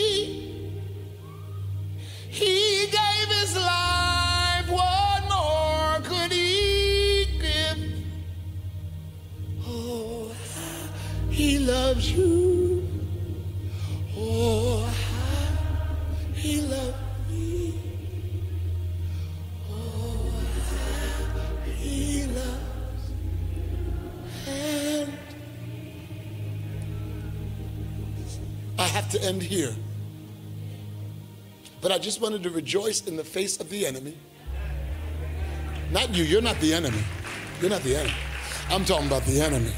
He 2.37 2.87
gave 2.91 3.29
His 3.41 3.57
life. 3.57 4.69
What 4.69 5.23
more 5.33 6.01
could 6.05 6.31
He 6.33 7.25
give? 7.41 7.79
Oh, 9.67 10.31
He 11.31 11.59
loves 11.59 12.13
you. 12.13 12.87
Oh, 14.19 14.87
He 16.35 16.61
loved 16.61 17.31
me. 17.31 17.81
Oh, 19.71 20.31
He 21.79 22.27
loves. 22.27 23.13
And 24.47 25.13
I 28.79 28.83
have 28.83 29.09
to 29.13 29.23
end 29.23 29.43
here. 29.43 29.75
But 31.81 31.93
I 31.93 31.99
just 31.99 32.21
wanted 32.21 32.43
to 32.45 32.51
rejoice 32.51 33.07
in 33.07 33.17
the 33.17 33.25
face 33.25 33.61
of 33.61 33.71
the 33.71 33.87
enemy. 33.87 34.17
Not 35.93 36.15
you, 36.15 36.25
you're 36.25 36.43
not 36.43 36.59
the 36.61 36.75
enemy. 36.75 37.03
You're 37.61 37.71
not 37.71 37.83
the 37.83 37.97
enemy. 37.97 38.15
I'm 38.71 38.85
talking 38.85 39.07
about 39.07 39.25
the 39.25 39.41
enemy. 39.41 39.73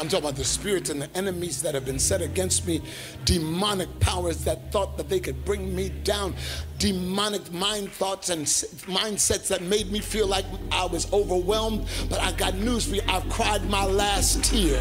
I'm 0.00 0.08
talking 0.08 0.24
about 0.24 0.36
the 0.36 0.44
spirits 0.44 0.90
and 0.90 1.00
the 1.00 1.16
enemies 1.16 1.62
that 1.62 1.74
have 1.74 1.84
been 1.84 2.00
set 2.00 2.20
against 2.20 2.66
me, 2.66 2.82
demonic 3.24 4.00
powers 4.00 4.42
that 4.44 4.72
thought 4.72 4.96
that 4.96 5.08
they 5.08 5.20
could 5.20 5.44
bring 5.44 5.74
me 5.74 5.90
down, 6.02 6.34
demonic 6.78 7.52
mind 7.52 7.92
thoughts 7.92 8.28
and 8.28 8.44
mindsets 8.44 9.46
that 9.48 9.62
made 9.62 9.92
me 9.92 10.00
feel 10.00 10.26
like 10.26 10.46
I 10.72 10.86
was 10.86 11.12
overwhelmed. 11.12 11.86
But 12.10 12.20
I 12.20 12.32
got 12.32 12.54
news 12.54 12.86
for 12.86 12.96
you 12.96 13.02
I've 13.08 13.28
cried 13.28 13.68
my 13.70 13.84
last 13.84 14.42
tear. 14.42 14.80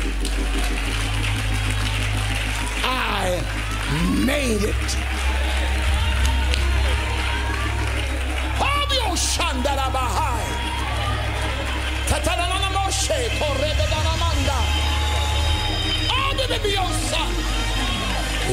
I 2.86 3.40
made 4.26 4.64
it. 4.64 5.33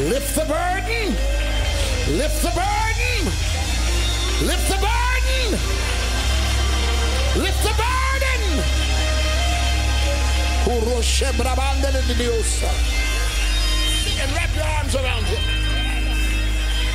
Lift 0.09 0.35
the 0.35 0.45
burden. 0.45 1.17
Lift 2.17 2.43
the 2.43 2.51
burden. 2.51 3.25
Lift 4.47 4.69
the 4.69 4.77
burden. 4.77 5.59
Lift 7.43 7.63
the 7.63 7.75
burden. 7.75 8.65
And 14.23 14.33
wrap 14.33 14.55
your 14.55 14.65
arms 14.65 14.95
around 14.95 15.25
him. 15.25 15.43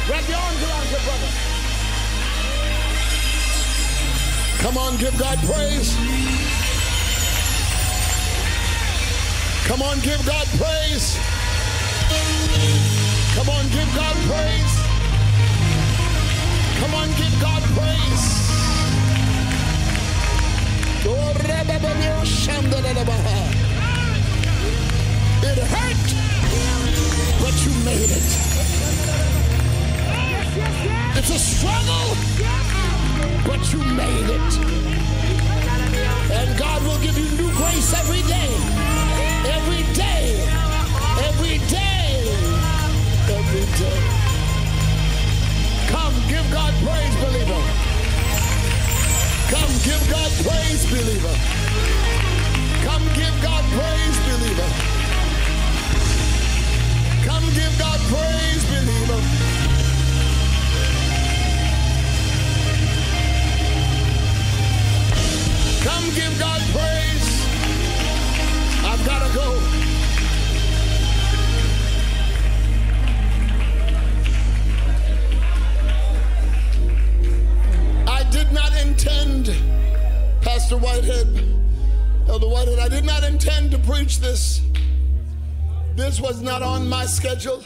Wrap 0.10 0.30
your 0.30 0.38
arms 0.38 0.62
around 0.64 0.92
your 0.92 1.02
brother. 1.02 1.55
Come 4.66 4.80
on, 4.80 4.98
give 4.98 5.16
God 5.20 5.38
praise. 5.46 5.96
Come 9.68 9.84
on, 9.84 10.00
give 10.00 10.26
God 10.26 10.48
praise. 10.58 11.20
Come 13.36 13.50
on, 13.50 13.70
give 13.70 13.94
God 13.94 14.16
praise. 14.26 14.74
Come 16.80 16.96
on, 16.96 17.08
give 17.10 17.40
God 17.40 17.62
praise. 17.78 18.26
It 25.46 25.60
hurt, 25.62 26.08
but 27.40 27.54
you 27.64 27.74
made 27.86 28.10
it. 28.10 28.26
It's 31.18 31.30
a 31.30 31.38
struggle, 31.38 32.65
but 33.46 33.62
you 33.74 33.80
made 33.96 34.30
it. 34.30 34.52
And 36.32 36.58
God 36.58 36.84
will 36.84 37.00
give 37.02 37.18
you 37.18 37.30
new 37.38 37.52
grace 37.56 37.94
every 37.94 38.22
day. 38.24 38.50
Every 39.58 39.84
day. 39.94 40.42
Every 41.30 41.58
day. 41.70 42.06
Every 43.30 43.66
day. 43.80 44.02
Come, 45.88 46.16
give 46.28 46.48
God 46.52 46.74
praise, 46.84 47.16
believer. 47.24 47.62
Come, 49.54 49.74
give 49.84 50.04
God 50.10 50.32
praise, 50.44 50.86
believer. 50.90 51.36
Come, 52.84 53.06
give 53.14 53.36
God 53.42 53.64
praise, 53.78 54.18
believer. 54.28 54.70
Come, 57.26 57.46
give 57.54 57.76
God 57.80 58.00
praise, 58.12 58.66
believer. 58.66 59.45
Preach 84.06 84.20
this. 84.20 84.62
This 85.96 86.22
was 86.22 86.40
not 86.40 86.62
on 86.62 86.88
my 86.88 87.08
schedule. 87.08 87.64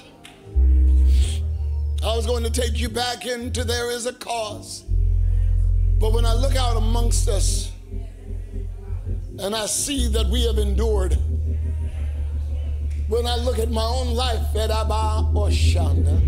I 2.01 2.15
was 2.15 2.25
going 2.25 2.45
to 2.45 2.49
take 2.49 2.79
you 2.79 2.87
back 2.87 3.25
into 3.25 3.65
there 3.65 3.91
is 3.91 4.05
a 4.05 4.13
cause. 4.13 4.85
But 5.99 6.13
when 6.13 6.25
I 6.25 6.33
look 6.33 6.55
out 6.55 6.77
amongst 6.77 7.27
us 7.27 7.73
and 9.37 9.53
I 9.53 9.65
see 9.65 10.07
that 10.13 10.27
we 10.27 10.45
have 10.45 10.57
endured, 10.59 11.17
when 13.09 13.27
I 13.27 13.35
look 13.35 13.59
at 13.59 13.69
my 13.69 13.83
own 13.83 14.13
life, 14.13 14.39
Edaba 14.53 15.33
Oshanda, 15.33 16.21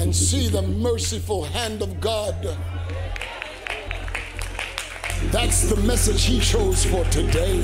and 0.00 0.16
see 0.16 0.48
the 0.48 0.62
merciful 0.62 1.44
hand 1.44 1.80
of 1.80 2.00
God. 2.00 2.58
That's 5.32 5.62
the 5.62 5.76
message 5.76 6.24
he 6.24 6.40
chose 6.40 6.84
for 6.84 7.04
today. 7.06 7.62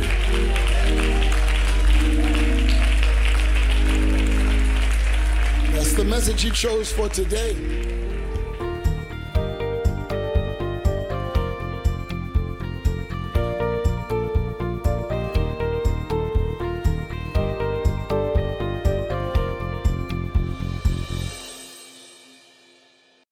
That's 5.73 5.93
the 5.93 6.05
message 6.05 6.41
he 6.41 6.51
chose 6.51 6.91
for 6.91 7.11
today. 7.11 7.88